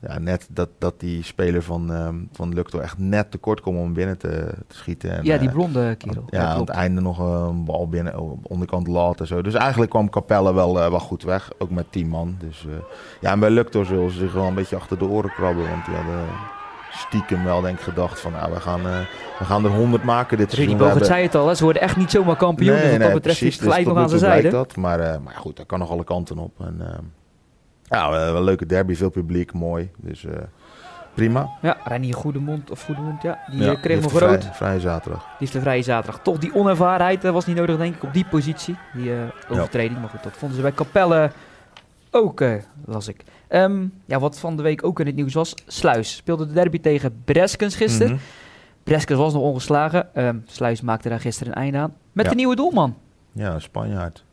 Ja, 0.00 0.18
net 0.18 0.48
dat, 0.50 0.68
dat 0.78 1.00
die 1.00 1.22
speler 1.22 1.62
van, 1.62 1.92
ehm 1.92 2.14
van 2.32 2.54
Luctor 2.54 2.80
echt 2.80 2.98
net 2.98 3.30
tekort 3.30 3.60
komt 3.60 3.78
om 3.78 3.92
binnen 3.92 4.18
te, 4.18 4.54
te 4.66 4.76
schieten. 4.76 5.10
En, 5.10 5.24
ja, 5.24 5.38
die 5.38 5.48
eh, 5.48 5.54
blonde 5.54 5.94
kerel. 5.94 6.24
ja, 6.30 6.44
aan 6.44 6.60
het 6.60 6.68
einde 6.68 7.00
nog 7.00 7.18
een 7.18 7.64
bal 7.64 7.88
binnen 7.88 8.18
op 8.18 8.42
de 8.42 8.48
onderkant 8.48 8.86
laat 8.86 9.20
en 9.20 9.26
zo. 9.26 9.42
Dus 9.42 9.54
eigenlijk 9.54 9.90
kwam 9.90 10.10
Capelle 10.10 10.54
wel, 10.54 10.80
eh, 10.80 10.90
wel 10.90 11.00
goed 11.00 11.22
weg, 11.22 11.50
ook 11.58 11.70
met 11.70 11.92
10 11.92 12.08
man. 12.08 12.36
Dus 12.38 12.66
eh, 12.66 12.72
ja, 13.20 13.30
en 13.30 13.40
bij 13.40 13.50
Luctor 13.50 13.84
zullen 13.84 14.10
ze 14.10 14.18
zich 14.18 14.32
wel 14.32 14.46
een 14.46 14.54
beetje 14.54 14.76
achter 14.76 14.98
de 14.98 15.08
oren 15.08 15.30
krabben. 15.30 15.68
Want 15.68 15.84
die 15.84 15.94
hadden 15.94 16.24
stiekem 16.96 17.44
wel 17.44 17.60
denk 17.60 17.78
ik 17.78 17.84
gedacht 17.84 18.20
van, 18.20 18.32
nou, 18.32 18.52
we 18.52 18.60
gaan, 18.60 18.86
eh, 18.86 19.00
we 19.38 19.44
gaan 19.44 19.64
er 19.64 19.70
100 19.70 20.02
maken 20.02 20.38
dit 20.38 20.46
Rudy 20.46 20.56
seizoen. 20.56 20.78
We 20.78 20.84
Bogert 20.84 21.06
zei 21.06 21.22
het 21.22 21.34
al, 21.34 21.48
hè, 21.48 21.54
ze 21.54 21.64
worden 21.64 21.82
echt 21.82 21.96
niet 21.96 22.10
zomaar 22.10 22.36
kampioen. 22.36 22.76
dus 22.76 22.90
wat 22.90 23.00
dat 23.00 23.12
betreft 23.12 23.42
is 23.42 23.54
het 23.54 23.62
dus 23.64 23.72
gelijk 23.72 23.86
nog 23.88 23.96
aan 23.96 24.08
zijn 24.08 24.20
zijde. 24.20 24.48
Dat. 24.48 24.76
Maar, 24.76 25.00
eh, 25.00 25.18
maar 25.24 25.32
ja, 25.32 25.38
goed, 25.38 25.56
dat 25.56 25.66
kan 25.66 25.78
nog 25.78 25.90
alle 25.90 26.04
kanten 26.04 26.38
op. 26.38 26.60
En, 26.60 26.76
eh, 26.80 26.98
ja, 27.88 28.12
een 28.28 28.42
leuke 28.44 28.66
derby, 28.66 28.94
veel 28.94 29.10
publiek, 29.10 29.52
mooi. 29.52 29.90
Dus 29.96 30.24
eh, 30.24 30.32
prima. 31.14 31.50
Ja, 31.62 31.76
Reinier 31.84 32.14
Goedemond, 32.14 32.70
of 32.70 32.82
Goedemond, 32.82 33.22
ja. 33.22 33.38
Die 33.50 33.62
Ja, 33.62 33.72
eh, 33.72 33.80
kreeg 33.80 34.00
nog 34.00 34.12
de 34.12 34.18
rood. 34.18 34.38
vrije- 34.40 34.54
Vrije 34.54 34.80
zaterdag. 34.80 35.20
Die 35.22 35.34
heeft 35.38 35.52
de 35.52 35.60
vrije 35.60 35.82
zaterdag. 35.82 36.20
Toch 36.22 36.38
die 36.38 36.54
onervarenheid 36.54 37.24
eh, 37.24 37.30
was 37.32 37.46
niet 37.46 37.56
nodig, 37.56 37.76
denk 37.76 37.94
ik, 37.94 38.02
op 38.02 38.12
die 38.12 38.24
positie. 38.30 38.76
Die 38.94 39.12
overtreding. 39.48 40.00
Maar 40.00 40.08
goed, 40.08 40.22
dat 40.22 40.32
vonden 40.36 40.56
ze 40.56 40.62
bij 40.62 40.72
Capelle 40.72 41.30
ook, 42.10 42.44
las 42.84 43.08
ik. 43.08 43.24
Ehm, 43.48 43.84
ja, 44.04 44.18
wat 44.18 44.38
van 44.38 44.56
de 44.56 44.62
week 44.62 44.84
ook 44.84 45.00
in 45.00 45.06
het 45.06 45.14
nieuws 45.14 45.34
was. 45.34 45.54
Sluis 45.66 46.16
speelde 46.16 46.46
de 46.46 46.52
derby 46.52 46.80
tegen 46.80 47.20
Breskens 47.24 47.76
gisteren. 47.76 48.12
Mhm. 48.12 48.20
Breskens 48.82 49.18
was 49.18 49.32
nog 49.32 49.42
ongeslagen. 49.42 50.14
Ehm, 50.14 50.36
Sluis 50.46 50.80
maakte 50.80 51.08
daar 51.08 51.20
gisteren 51.20 51.52
een 51.56 51.62
einde 51.62 51.78
aan. 51.78 51.94
Met 52.12 52.24
Ja. 52.24 52.30
de 52.30 52.36
nieuwe 52.36 52.56
doelman. 52.56 52.96
Ja, 53.32 53.54
een 53.54 53.60
Spanjaard. 53.60 54.24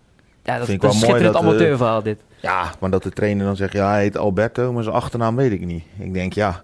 Ja, 0.43 0.57
dat, 0.57 0.65
Vind 0.65 0.77
ik 0.77 0.81
dat 0.89 0.93
is 0.93 0.99
wel 1.01 1.09
mooi 1.09 1.23
dat, 1.23 1.35
amateurverhaal 1.35 2.03
dit. 2.03 2.21
Ja, 2.43 2.71
maar 2.79 2.89
dat 2.89 3.03
de 3.03 3.09
trainer 3.11 3.45
dan 3.45 3.55
zegt, 3.55 3.73
ja, 3.73 3.89
hij 3.89 4.01
heet 4.01 4.17
Alberto, 4.17 4.73
maar 4.73 4.83
zijn 4.83 4.95
achternaam 4.95 5.35
weet 5.35 5.51
ik 5.51 5.65
niet. 5.65 5.83
Ik 5.99 6.13
denk, 6.13 6.33
ja, 6.33 6.63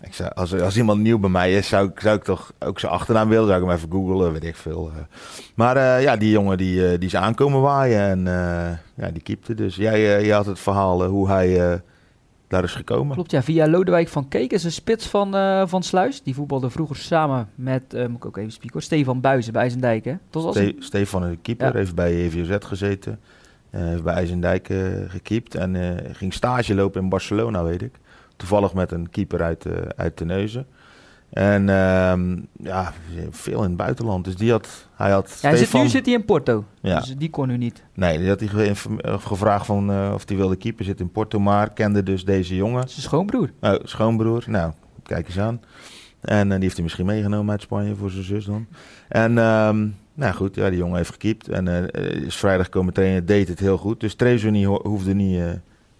ik 0.00 0.14
zou, 0.14 0.30
als, 0.34 0.54
als 0.60 0.76
iemand 0.76 1.00
nieuw 1.00 1.18
bij 1.18 1.30
mij 1.30 1.52
is, 1.54 1.68
zou 1.68 1.88
ik, 1.88 2.00
zou 2.00 2.16
ik 2.16 2.22
toch 2.24 2.52
ook 2.58 2.78
zijn 2.80 2.92
achternaam 2.92 3.28
willen. 3.28 3.46
Zou 3.48 3.60
ik 3.60 3.66
hem 3.66 3.76
even 3.76 3.90
googlen, 3.90 4.32
weet 4.32 4.44
ik 4.44 4.56
veel. 4.56 4.90
eh. 4.94 5.02
Maar 5.54 5.76
eh, 5.76 6.02
ja, 6.02 6.16
die 6.16 6.30
jongen 6.30 6.56
die, 6.58 6.84
eh, 6.84 6.98
die 6.98 7.08
is 7.08 7.16
aankomen 7.16 7.60
waaien 7.60 8.00
en 8.00 8.24
ja, 8.96 9.10
die 9.12 9.22
keepte. 9.22 9.54
Dus 9.54 9.76
jij, 9.76 10.00
jij 10.24 10.36
had 10.36 10.46
het 10.46 10.58
verhaal 10.58 11.04
hoe 11.04 11.28
hij 11.28 11.80
daar 12.48 12.64
is 12.64 12.74
gekomen. 12.74 13.14
Klopt, 13.14 13.30
ja. 13.30 13.42
Via 13.42 13.68
Lodewijk 13.68 14.08
van 14.08 14.28
Keek 14.28 14.52
is 14.52 14.64
een 14.64 14.72
spits 14.72 15.06
van, 15.06 15.32
van 15.68 15.82
Sluis. 15.82 16.22
Die 16.22 16.34
voetbalde 16.34 16.70
vroeger 16.70 16.96
samen 16.96 17.48
met, 17.54 17.82
moet 17.92 18.16
ik 18.16 18.24
ook 18.26 18.36
even 18.36 18.52
spieken 18.52 18.72
hoor, 18.72 18.82
Stefan 18.82 19.20
Buizen 19.20 19.52
bij 19.52 19.62
IJsendijk. 19.62 20.04
Hè? 20.04 20.14
Was 20.30 20.54
Ste- 20.56 20.74
Stefan 20.78 21.22
de 21.30 21.38
keeper, 21.42 21.66
Ja. 21.66 21.72
heeft 21.72 21.94
bij 21.94 22.12
EVZ 22.14 22.66
gezeten. 22.66 23.20
Eh, 23.70 23.80
heeft 23.80 24.02
bij 24.02 24.14
IJsendijk 24.14 24.68
eh 24.68 24.78
gekiept 25.08 25.54
en 25.54 25.76
eh, 25.76 26.14
ging 26.14 26.32
stage 26.34 26.74
lopen 26.74 27.02
in 27.02 27.08
Barcelona, 27.08 27.62
weet 27.62 27.82
ik. 27.82 27.94
Toevallig 28.36 28.74
met 28.74 28.92
een 28.92 29.10
keeper 29.10 29.42
uit, 29.42 29.66
uit 29.96 30.16
Terneuzen. 30.16 30.66
En 31.30 31.68
ehm, 31.68 32.36
ja, 32.62 32.92
veel 33.30 33.62
in 33.62 33.68
het 33.68 33.76
buitenland. 33.76 34.24
Dus 34.24 34.36
die 34.36 34.50
had, 34.50 34.88
hij 34.94 35.10
had 35.10 35.38
ja, 35.42 35.48
hij 35.48 35.58
zit, 35.58 35.72
nu 35.72 35.88
zit 35.88 36.06
hij 36.06 36.14
in 36.14 36.24
Porto. 36.24 36.64
Ja. 36.80 36.98
Dus 36.98 37.16
die 37.16 37.30
kon 37.30 37.48
nu 37.48 37.56
niet. 37.56 37.84
Nee, 37.94 38.18
die 38.18 38.28
had 38.28 38.40
hij 38.40 38.74
gevraagd 39.18 39.66
van, 39.66 40.12
of 40.12 40.28
hij 40.28 40.36
wilde 40.36 40.56
keeper. 40.56 40.84
Zit 40.84 41.00
in 41.00 41.10
Porto, 41.10 41.38
maar 41.38 41.72
kende 41.72 42.02
dus 42.02 42.24
deze 42.24 42.56
jongen. 42.56 42.88
Zijn 42.88 43.02
schoonbroer. 43.02 43.50
Oh, 43.60 43.74
schoonbroer. 43.82 44.44
Nou, 44.46 44.72
kijk 45.02 45.26
eens 45.26 45.38
aan. 45.38 45.60
En 46.20 46.48
die 46.48 46.58
heeft 46.58 46.74
hij 46.74 46.82
misschien 46.82 47.06
meegenomen 47.06 47.50
uit 47.50 47.62
Spanje 47.62 47.94
voor 47.94 48.10
zijn 48.10 48.24
zus 48.24 48.44
dan. 48.44 48.66
En 49.08 49.38
ehm, 49.38 49.86
nou 50.18 50.34
goed, 50.34 50.54
ja, 50.54 50.68
die 50.70 50.78
jongen 50.78 50.96
heeft 50.96 51.10
gekiept. 51.10 51.48
En 51.48 51.90
eh, 51.92 52.04
is 52.26 52.36
vrijdag 52.36 52.68
komen 52.68 52.92
trainen, 52.92 53.26
deed 53.26 53.48
het 53.48 53.58
heel 53.58 53.76
goed. 53.78 54.00
Dus 54.00 54.14
Trezor 54.14 54.64
ho 54.64 54.80
hoefde 54.82 55.14
niet, 55.14 55.38
eh, 55.38 55.44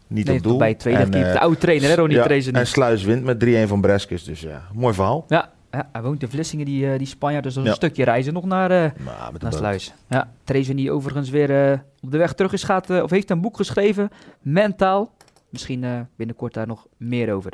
niet 0.07 0.27
Nee, 0.27 0.37
op 0.37 0.43
doel. 0.43 0.59
bij 0.59 0.75
tweede 0.75 1.01
En, 1.03 1.15
eh, 1.15 1.33
de 1.33 1.41
oude 1.41 1.59
trainer, 1.59 1.89
hè, 1.89 1.95
Ronnie 1.95 2.17
ja. 2.17 2.51
En 2.53 2.67
Sluis 2.67 3.03
wint 3.05 3.25
met 3.25 3.39
3-1 3.41 3.69
van 3.69 3.81
Breskes. 3.81 4.25
Dus 4.25 4.41
ja, 4.41 4.63
mooi 4.75 4.95
verhaal. 4.95 5.25
Ja, 5.29 5.51
ja, 5.71 5.89
hij 5.93 6.03
woont 6.03 6.23
in 6.23 6.29
Vlissingen, 6.29 6.67
die, 6.67 6.91
eh, 6.93 6.99
die 6.99 7.07
Spanjaard. 7.07 7.45
Dus 7.45 7.55
dat 7.55 7.63
is 7.63 7.69
Ja. 7.69 7.77
een 7.77 7.83
stukje 7.83 8.05
reizen 8.05 8.33
nog 8.33 8.45
naar, 8.45 8.71
eh 8.71 8.91
Maar 9.05 9.31
naar. 9.39 9.53
Sluis. 9.53 9.95
Ja, 10.09 10.33
Trezen 10.45 10.77
die 10.77 10.91
overigens 10.93 11.31
weer 11.31 11.71
eh, 11.73 11.79
op 12.01 12.11
de 12.11 12.19
weg 12.19 12.33
terug 12.33 12.53
is, 12.53 12.63
gaat, 12.63 12.91
eh, 12.91 13.03
of 13.03 13.11
heeft 13.11 13.31
een 13.31 13.41
boek 13.41 13.57
geschreven. 13.57 14.11
Mentaal. 14.43 15.13
Misschien 15.49 15.85
eh, 15.85 16.01
binnenkort 16.17 16.55
daar 16.55 16.67
nog 16.67 16.87
meer 16.97 17.33
over. 17.33 17.53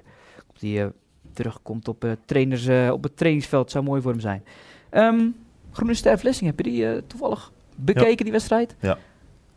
Of 0.51 0.59
die 0.59 0.81
eh, 0.81 0.87
terugkomt 1.33 1.89
op, 1.89 2.05
eh, 2.05 2.11
trainers, 2.27 2.67
eh, 2.67 2.91
op 2.93 3.03
het 3.03 3.17
trainingsveld. 3.17 3.71
Zou 3.71 3.85
mooi 3.85 4.03
voor 4.03 4.11
hem 4.11 4.21
zijn. 4.21 4.43
Ehm 4.91 5.21
Groene 5.75 5.95
Ster 5.95 6.19
Vlissingen, 6.19 6.55
heb 6.57 6.65
je 6.67 6.73
die 6.73 6.89
eh, 6.89 7.03
toevallig 7.07 7.51
bekeken, 7.77 8.25
die 8.25 8.33
wedstrijd? 8.33 8.75
Ja. 8.81 8.97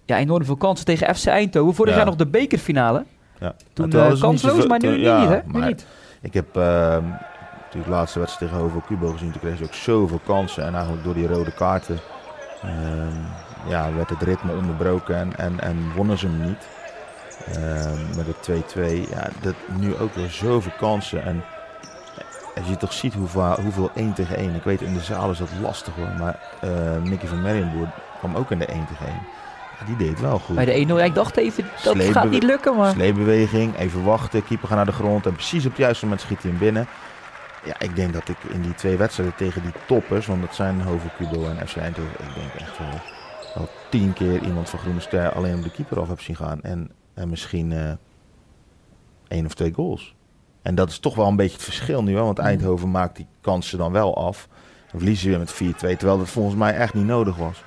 Ja, 0.05 0.17
enorm 0.17 0.45
veel 0.45 0.55
kansen 0.55 0.85
tegen 0.85 1.15
FC 1.15 1.25
Eindhoven. 1.25 1.73
Vorig 1.75 1.91
Ja. 1.91 1.97
jaar 1.97 2.05
nog 2.07 2.15
de 2.15 2.27
bekerfinale. 2.27 3.05
Ja. 3.39 3.55
Toen 3.73 3.89
Nou, 3.89 4.11
niet 4.11 4.19
kansloos, 4.19 4.67
maar 4.67 4.79
nu, 4.79 4.87
toen- 4.87 4.97
nu 4.97 5.03
ja, 5.03 5.19
niet, 5.19 5.29
hè? 5.29 5.35
Nu 5.45 5.59
maar 5.59 5.67
niet. 5.67 5.85
Ik 6.21 6.33
heb 6.33 6.55
ehm, 6.55 7.03
natuurlijk 7.55 7.83
de 7.83 7.89
laatste 7.89 8.19
wedstrijd 8.19 8.51
tegen 8.51 8.65
HOVO 8.67 8.81
Cubo 8.87 9.07
gezien. 9.11 9.31
Toen 9.31 9.41
kreeg 9.41 9.57
ze 9.57 9.63
ook 9.63 9.73
zoveel 9.73 10.19
kansen. 10.25 10.63
En 10.65 10.73
eigenlijk 10.73 11.03
door 11.03 11.13
die 11.13 11.27
rode 11.27 11.51
kaarten 11.53 11.99
ehm, 12.61 13.15
ja, 13.69 13.93
werd 13.93 14.09
het 14.09 14.21
ritme 14.21 14.55
onderbroken 14.55 15.15
en, 15.15 15.35
en, 15.37 15.59
en 15.59 15.77
wonnen 15.95 16.17
ze 16.17 16.27
hem 16.27 16.41
niet. 16.47 16.67
Ehm, 17.53 18.15
met 18.15 18.27
het 18.27 18.41
2-2. 18.41 19.09
Ja, 19.09 19.29
dat, 19.41 19.53
nu 19.79 19.95
ook 19.97 20.13
weer 20.13 20.29
zoveel 20.29 20.71
kansen. 20.77 21.23
En 21.23 21.43
als 22.57 22.67
je 22.67 22.77
toch 22.77 22.93
ziet 22.93 23.13
hoe 23.13 23.27
va- 23.27 23.61
hoeveel 23.61 23.89
1 23.95 24.13
tegen 24.13 24.37
1. 24.37 24.55
Ik 24.55 24.63
weet 24.63 24.81
in 24.81 24.93
de 24.93 24.99
zaal 24.99 25.31
is 25.31 25.37
dat 25.37 25.49
lastig 25.61 25.95
hoor. 25.95 26.09
Maar 26.19 26.39
eh 26.61 26.97
Mickey 27.09 27.27
van 27.27 27.41
Marienboer 27.41 27.87
kwam 28.19 28.35
ook 28.35 28.51
in 28.51 28.59
de 28.59 28.65
1 28.65 28.85
tegen 28.85 29.05
1. 29.07 29.15
Ja, 29.79 29.85
die 29.85 29.95
deed 29.95 30.19
wel 30.19 30.39
goed. 30.39 30.55
Bij 30.55 30.65
de 30.65 30.85
1-0, 30.85 30.97
ja, 30.97 31.03
ik 31.03 31.15
dacht 31.15 31.37
even, 31.37 31.65
dat 31.83 32.03
gaat 32.03 32.29
niet 32.29 32.43
lukken, 32.43 32.75
maar... 32.75 32.91
Sleepbeweging, 32.91 33.77
even 33.77 34.03
wachten, 34.03 34.43
keeper 34.45 34.67
gaat 34.67 34.77
naar 34.77 34.85
de 34.85 34.91
grond 34.91 35.25
en 35.25 35.33
precies 35.33 35.63
op 35.65 35.71
het 35.71 35.79
juiste 35.79 36.03
moment 36.03 36.21
schiet 36.21 36.41
hij 36.41 36.51
hem 36.51 36.59
binnen. 36.59 36.87
Ja, 37.65 37.79
ik 37.79 37.95
denk 37.95 38.13
dat 38.13 38.29
ik 38.29 38.37
in 38.49 38.61
die 38.61 38.75
twee 38.75 38.97
wedstrijden 38.97 39.35
tegen 39.35 39.61
die 39.61 39.71
toppers, 39.87 40.25
want 40.25 40.41
dat 40.41 40.55
zijn 40.55 40.81
Hovo 40.81 41.07
Cubo 41.17 41.45
en 41.47 41.67
FC 41.67 41.75
Eindhoven, 41.77 42.11
ik 42.11 42.33
denk 42.35 42.53
echt 42.53 42.77
wel, 42.77 42.99
wel 43.55 43.69
tien 43.89 44.13
keer 44.13 44.41
iemand 44.41 44.69
van 44.69 44.79
Groene 44.79 44.99
Ster 44.99 45.31
alleen 45.31 45.55
op 45.57 45.63
de 45.63 45.71
keeper 45.71 45.99
af 45.99 46.07
heb 46.07 46.21
zien 46.21 46.35
gaan. 46.35 46.61
En, 46.61 46.91
en 47.13 47.29
misschien 47.29 47.71
eh 47.71 47.91
één 49.27 49.45
of 49.45 49.53
twee 49.53 49.73
goals. 49.73 50.15
En 50.67 50.75
dat 50.75 50.89
is 50.89 50.99
toch 50.99 51.15
wel 51.15 51.27
een 51.27 51.35
beetje 51.35 51.53
het 51.55 51.63
verschil 51.63 52.03
nu, 52.03 52.15
hè, 52.15 52.21
want 52.21 52.39
Eindhoven 52.39 52.91
maakt 52.91 53.15
die 53.15 53.27
kansen 53.41 53.77
dan 53.77 53.91
wel 53.91 54.15
af. 54.25 54.47
Dan 54.91 54.99
verliezen 54.99 55.23
ze 55.23 55.29
weer 55.29 55.39
met 55.39 55.53
4-2, 55.53 55.97
terwijl 55.97 56.17
dat 56.17 56.29
volgens 56.29 56.55
mij 56.55 56.73
echt 56.73 56.93
niet 56.93 57.05
nodig 57.05 57.35
was. 57.35 57.63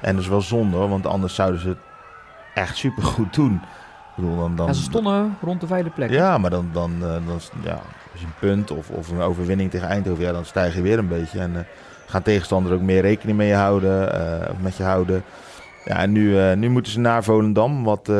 En 0.00 0.14
dat 0.14 0.22
is 0.24 0.28
wel 0.30 0.40
zonde, 0.40 0.76
want 0.76 1.06
anders 1.06 1.34
zouden 1.34 1.60
ze 1.60 1.68
het 1.68 1.78
echt 2.54 2.76
supergoed 2.76 3.34
doen. 3.34 3.54
Ik 3.54 4.16
bedoel, 4.16 4.36
dan, 4.36 4.56
dan, 4.56 4.66
Ja, 4.66 4.72
ze 4.72 4.82
stonden 4.82 5.36
rond 5.42 5.60
de 5.60 5.66
vijfde 5.66 5.90
plek. 5.90 6.10
ja, 6.10 6.38
maar 6.38 6.50
dan, 6.50 6.68
dan, 6.72 6.92
eh, 7.02 7.08
dan 7.26 7.36
is- 7.36 7.50
ja, 7.64 7.80
je 8.12 8.24
een 8.24 8.32
punt 8.40 8.70
of, 8.70 8.90
of 8.90 9.08
een 9.08 9.20
overwinning 9.20 9.70
tegen 9.70 9.88
Eindhoven, 9.88 10.24
ja, 10.24 10.32
dan 10.32 10.44
stijg 10.44 10.74
je 10.74 10.82
weer 10.82 10.98
een 10.98 11.08
beetje. 11.08 11.38
En 11.40 11.56
eh, 11.56 11.62
gaan 12.06 12.22
tegenstanders 12.22 12.74
ook 12.74 12.80
meer 12.82 13.00
rekening 13.00 13.38
mee 13.38 13.54
houden, 13.54 14.08
of 14.50 14.58
met 14.60 14.76
je 14.76 14.82
houden. 14.82 15.22
Ja, 15.84 15.96
en 15.96 16.12
nu, 16.12 16.54
nu 16.56 16.68
moeten 16.70 16.92
ze 16.92 17.00
naar 17.00 17.24
Volendam, 17.24 17.84
wat 17.84 18.10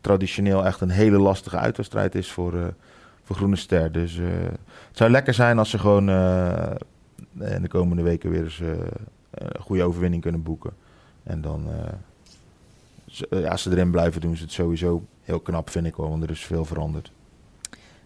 traditioneel 0.00 0.64
echt 0.66 0.80
een 0.80 0.90
hele 0.90 1.18
lastige 1.18 1.56
uitwedstrijd 1.56 2.14
is 2.14 2.30
voor, 2.32 2.52
voor 3.22 3.36
Groene 3.36 3.56
Ster. 3.56 3.92
Dus 3.92 4.18
eh, 4.18 4.26
het 4.88 4.96
zou 4.96 5.10
lekker 5.10 5.34
zijn 5.34 5.58
als 5.58 5.70
ze 5.70 5.78
gewoon 5.78 6.08
eh, 6.08 6.74
in 7.38 7.62
de 7.62 7.68
komende 7.68 8.02
weken 8.02 8.30
weer 8.30 8.44
eens 8.44 8.60
eh, 8.60 8.68
een 9.30 9.60
goede 9.60 9.82
overwinning 9.82 10.22
kunnen 10.22 10.42
boeken. 10.42 10.72
En 11.22 11.40
dan, 11.40 11.66
ja, 13.04 13.48
als 13.48 13.62
ze 13.62 13.70
erin 13.70 13.90
blijven, 13.90 14.20
doen 14.20 14.36
ze 14.36 14.42
het 14.42 14.52
sowieso 14.52 15.04
heel 15.22 15.40
knap, 15.40 15.70
vind 15.70 15.86
ik 15.86 15.96
wel, 15.96 16.08
want 16.08 16.22
er 16.22 16.30
is 16.30 16.44
veel 16.44 16.64
veranderd. 16.64 17.12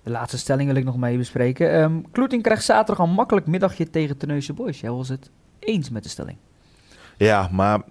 De 0.02 0.10
laatste 0.10 0.38
stelling 0.38 0.68
wil 0.68 0.78
ik 0.78 0.84
nog 0.84 0.96
mee 0.96 1.16
bespreken. 1.16 1.72
Ehm 1.72 2.00
Kloeting 2.12 2.42
krijgt 2.42 2.64
zaterdag 2.64 3.06
een 3.06 3.12
makkelijk 3.12 3.46
middagje 3.46 3.90
tegen 3.90 4.16
Terneuzen 4.16 4.54
Boys. 4.54 4.80
Jij 4.80 4.90
was 4.90 5.08
het 5.08 5.30
eens 5.58 5.90
met 5.90 6.02
de 6.02 6.08
stelling. 6.08 6.36
Ja, 7.16 7.48
maar 7.52 7.82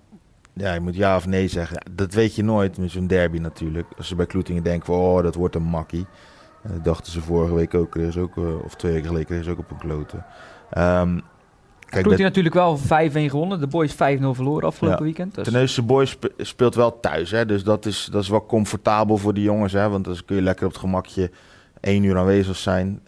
ja, 0.53 0.73
je 0.73 0.79
moet 0.79 0.95
ja 0.95 1.15
of 1.15 1.27
nee 1.27 1.47
zeggen. 1.47 1.77
Dat 1.91 2.13
weet 2.13 2.35
je 2.35 2.43
nooit 2.43 2.77
met 2.77 2.91
zo'n 2.91 3.07
derby 3.07 3.37
natuurlijk. 3.37 3.87
Als 3.97 4.07
ze 4.07 4.15
bij 4.15 4.25
Kloetingen 4.25 4.63
denken 4.63 4.85
van, 4.85 4.95
oh, 4.95 5.23
dat 5.23 5.35
wordt 5.35 5.55
een 5.55 5.63
makkie. 5.63 6.05
Dat 6.73 6.83
dachten 6.83 7.11
ze 7.11 7.21
vorige 7.21 7.53
week 7.53 7.73
ook. 7.73 7.91
Kregen 7.91 8.13
ze 8.13 8.19
ook 8.19 8.37
eh, 8.37 8.63
of 8.63 8.75
twee 8.75 8.91
weken 8.91 9.07
geleden 9.07 9.27
kregen 9.27 9.45
ze 9.45 9.51
ook 9.51 9.59
op 9.59 9.71
een 9.71 9.77
kloten. 9.77 10.25
Ehm 10.71 11.19
kijk, 11.85 12.17
de 12.17 12.23
natuurlijk 12.23 12.55
wel 12.55 12.77
5-1 12.77 12.81
gewonnen. 13.11 13.59
De 13.59 13.67
Boys 13.67 13.93
5-0 13.93 13.95
verloren 14.31 14.67
afgelopen 14.67 14.97
Ja. 14.99 15.03
weekend. 15.03 15.35
Dus 15.35 15.43
Terneuzense 15.43 15.81
Boys 15.81 16.09
spe- 16.09 16.31
speelt 16.37 16.75
wel 16.75 16.99
thuis. 16.99 17.31
Hè? 17.31 17.45
Dus 17.45 17.63
dat 17.63 17.85
is, 17.85 18.07
dat 18.11 18.21
is 18.23 18.29
wel 18.29 18.45
comfortabel 18.45 19.17
voor 19.17 19.33
die 19.33 19.43
jongens. 19.43 19.73
Hè? 19.73 19.89
Want 19.89 20.05
dan 20.05 20.17
kun 20.25 20.35
je 20.35 20.41
lekker 20.41 20.65
op 20.65 20.71
het 20.71 20.81
gemakje 20.81 21.31
één 21.79 22.03
uur 22.03 22.17
aanwezig 22.17 22.55
zijn. 22.57 23.01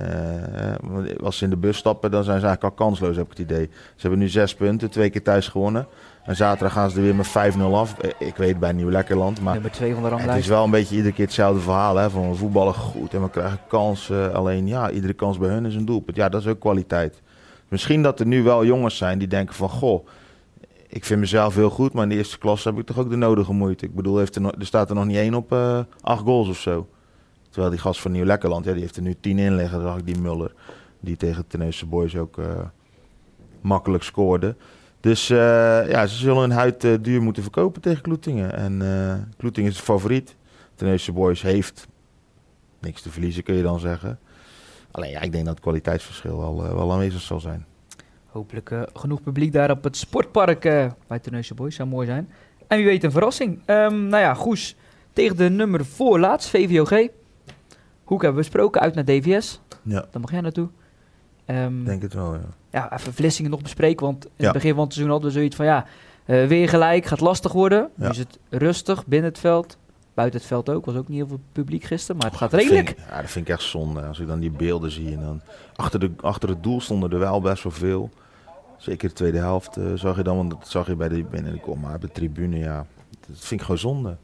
Want 0.81 1.21
als 1.23 1.37
ze 1.37 1.43
in 1.43 1.49
de 1.49 1.57
bus 1.57 1.77
stappen, 1.77 2.11
dan 2.11 2.23
zijn 2.23 2.39
ze 2.39 2.45
eigenlijk 2.45 2.79
al 2.79 2.85
kansloos, 2.85 3.15
heb 3.15 3.25
ik 3.31 3.37
het 3.37 3.51
idee. 3.51 3.69
Ze 3.71 4.01
hebben 4.01 4.19
nu 4.19 4.27
zes 4.29 4.55
punten, 4.55 4.89
twee 4.89 5.09
keer 5.09 5.23
thuis 5.23 5.47
gewonnen. 5.47 5.87
En 6.27 6.35
zaterdag 6.35 6.73
gaan 6.73 6.89
ze 6.89 6.97
er 6.97 7.03
weer 7.03 7.15
met 7.15 7.27
5-0 7.27 7.61
af. 7.61 7.97
Eh, 7.99 8.27
Ik 8.27 8.35
weet 8.35 8.59
bij 8.59 8.71
Nieuw-Lekkerland, 8.71 9.41
maar... 9.41 9.53
nummer 9.53 9.71
2 9.71 9.93
van 9.93 10.03
de 10.03 10.15
Het 10.15 10.37
is 10.37 10.47
wel 10.47 10.63
een 10.63 10.71
beetje 10.71 10.95
iedere 10.95 11.13
keer 11.13 11.25
hetzelfde 11.25 11.61
verhaal. 11.61 11.95
Hè? 11.95 12.09
Van 12.09 12.29
we 12.29 12.35
voetballen 12.35 12.73
goed 12.73 13.13
en 13.13 13.21
we 13.21 13.29
krijgen 13.29 13.59
kansen. 13.67 14.33
Alleen 14.33 14.67
ja, 14.67 14.91
iedere 14.91 15.13
kans 15.13 15.37
bij 15.37 15.49
hun 15.49 15.65
is 15.65 15.75
een 15.75 15.85
doelpunt. 15.85 16.17
Ja, 16.17 16.29
dat 16.29 16.41
is 16.41 16.47
ook 16.47 16.59
kwaliteit. 16.59 17.21
Misschien 17.67 18.03
dat 18.03 18.19
er 18.19 18.25
nu 18.25 18.43
wel 18.43 18.65
jongens 18.65 18.97
zijn 18.97 19.19
die 19.19 19.27
denken 19.27 19.55
van... 19.55 19.69
Goh, 19.69 20.07
ik 20.87 21.05
vind 21.05 21.19
mezelf 21.19 21.55
heel 21.55 21.69
goed, 21.69 21.93
maar 21.93 22.03
in 22.03 22.09
de 22.09 22.15
eerste 22.15 22.37
klas 22.37 22.63
heb 22.63 22.77
ik 22.77 22.85
toch 22.85 22.97
ook 22.97 23.09
de 23.09 23.15
nodige 23.15 23.53
moeite. 23.53 23.85
Ik 23.85 23.95
bedoel, 23.95 24.17
heeft 24.17 24.35
er, 24.35 24.45
er 24.59 24.65
staat 24.65 24.89
er 24.89 24.95
nog 24.95 25.05
niet 25.05 25.17
één 25.17 25.33
op 25.33 25.51
eh, 25.51 25.79
acht 26.01 26.23
goals 26.23 26.49
of 26.49 26.57
zo. 26.57 26.87
Terwijl 27.49 27.71
die 27.71 27.81
gast 27.81 28.01
van 28.01 28.11
Nieuw-Lekkerland, 28.11 28.65
ja, 28.65 28.71
die 28.71 28.81
heeft 28.81 28.95
er 28.95 29.01
nu 29.01 29.15
tien 29.19 29.39
in 29.39 29.55
liggen. 29.55 29.81
zag 29.81 29.97
ik 29.97 30.05
die 30.05 30.19
Muller, 30.19 30.53
die 30.99 31.17
tegen 31.17 31.47
Tennessee 31.47 31.87
Boys 31.87 32.15
ook 32.15 32.37
makkelijk 33.61 34.03
scoorde. 34.03 34.55
Dus 34.99 35.27
ja, 35.27 36.07
ze 36.07 36.15
zullen 36.15 36.41
hun 36.41 36.51
huid 36.51 36.81
duur 37.01 37.21
moeten 37.21 37.43
verkopen 37.43 37.81
tegen 37.81 38.01
Kloetingen. 38.01 38.53
En 38.53 39.29
Kloetingen 39.37 39.71
is 39.71 39.77
de 39.77 39.83
favoriet. 39.83 40.35
Tennessee 40.75 41.13
Boys 41.13 41.41
heeft 41.41 41.87
niks 42.79 43.01
te 43.01 43.09
verliezen, 43.09 43.43
kun 43.43 43.55
je 43.55 43.63
dan 43.63 43.79
zeggen. 43.79 44.19
Alleen 44.91 45.11
ja, 45.11 45.21
ik 45.21 45.31
denk 45.31 45.45
dat 45.45 45.53
het 45.53 45.63
kwaliteitsverschil 45.63 46.37
wel, 46.37 46.75
wel 46.75 46.91
aanwezig 46.91 47.21
zal 47.21 47.39
zijn. 47.39 47.65
Hopelijk 48.25 48.69
uh, 48.69 48.81
genoeg 48.93 49.21
publiek 49.21 49.51
daar 49.51 49.71
op 49.71 49.83
het 49.83 49.97
sportpark 49.97 50.65
uh, 50.65 50.85
bij 51.07 51.19
Tennessee 51.19 51.57
Boys. 51.57 51.75
Zou 51.75 51.89
mooi 51.89 52.07
zijn. 52.07 52.29
En 52.67 52.77
wie 52.77 52.85
weet 52.85 53.03
een 53.03 53.11
verrassing. 53.11 53.59
Um, 53.65 54.07
nou 54.07 54.23
ja, 54.23 54.33
Goes 54.33 54.75
tegen 55.13 55.37
de 55.37 55.49
nummer 55.49 55.85
voorlaatst, 55.85 56.49
VVOG. 56.49 57.09
Hoek 58.03 58.21
hebben 58.21 58.41
we 58.41 58.47
besproken, 58.47 58.81
uit 58.81 58.95
naar 58.95 59.05
DVS. 59.05 59.61
Ja. 59.81 60.05
Dan 60.11 60.21
mag 60.21 60.31
jij 60.31 60.41
naartoe. 60.41 60.69
Um, 61.47 61.85
denk 61.85 62.01
het 62.01 62.13
wel, 62.13 62.33
ja. 62.33 62.41
Ja, 62.71 62.93
even 62.93 63.13
Vlissingen 63.13 63.51
nog 63.51 63.61
bespreken. 63.61 64.05
Want 64.05 64.25
in 64.25 64.43
het 64.43 64.53
begin 64.53 64.73
van 64.73 64.83
het 64.83 64.93
seizoen 64.93 65.13
hadden 65.13 65.31
we 65.31 65.37
zoiets 65.37 65.55
van... 65.55 65.65
ja, 65.65 65.85
uh, 66.25 66.47
weer 66.47 66.69
gelijk, 66.69 67.05
gaat 67.05 67.19
lastig 67.19 67.51
worden. 67.51 67.89
Ja. 67.95 68.03
Nu 68.03 68.09
is 68.09 68.17
het 68.17 68.39
rustig 68.49 69.05
binnen 69.05 69.29
het 69.29 69.39
veld. 69.39 69.77
Buiten 70.13 70.39
het 70.39 70.47
veld 70.47 70.69
ook. 70.69 70.85
Was 70.85 70.95
ook 70.95 71.07
niet 71.07 71.17
heel 71.17 71.27
veel 71.27 71.39
publiek 71.51 71.83
gisteren. 71.83 72.17
Maar 72.17 72.29
het 72.29 72.39
gaat 72.39 72.53
redelijk. 72.53 72.87
Dat 72.87 73.05
ja, 73.09 73.21
dat 73.21 73.31
vind 73.31 73.47
ik 73.47 73.53
echt 73.53 73.63
zonde. 73.63 74.01
Als 74.01 74.19
ik 74.19 74.27
dan 74.27 74.39
die 74.39 74.51
beelden 74.51 74.91
zie. 74.91 75.11
En 75.11 75.19
dan 75.19 75.41
achter, 75.75 75.99
de, 75.99 76.11
achter 76.21 76.49
het 76.49 76.63
doel 76.63 76.81
stonden 76.81 77.11
er 77.11 77.19
wel 77.19 77.41
best 77.41 77.63
wel 77.63 77.71
veel. 77.71 78.09
Zeker 78.77 79.09
de 79.09 79.15
tweede 79.15 79.37
helft 79.37 79.77
uh, 79.77 79.85
zag 79.95 80.17
je 80.17 80.23
dan, 80.23 80.37
want 80.37 80.49
dat 80.49 80.67
zag 80.67 80.87
je 80.87 80.95
bij 80.95 81.07
de 81.07 81.23
binnenkom, 81.23 81.79
maar 81.79 81.95
op 81.95 82.01
de 82.01 82.11
tribune, 82.11 82.57
ja, 82.57 82.85
dat 83.27 83.37
vind 83.39 83.51
ik 83.51 83.61
gewoon 83.61 83.77
zonde. 83.77 84.17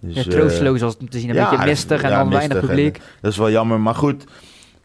Dus, 0.00 0.14
ja, 0.14 0.22
troosteloos 0.22 0.82
als 0.82 0.96
te 0.96 1.18
zien, 1.18 1.28
een 1.28 1.34
ja, 1.34 1.50
beetje 1.50 1.66
mistig 1.66 2.02
en 2.02 2.10
dan 2.10 2.30
weinig 2.30 2.60
publiek. 2.60 2.96
En, 2.96 3.02
dat 3.20 3.32
is 3.32 3.38
wel 3.38 3.50
jammer, 3.50 3.80
maar 3.80 3.94
goed, 3.94 4.24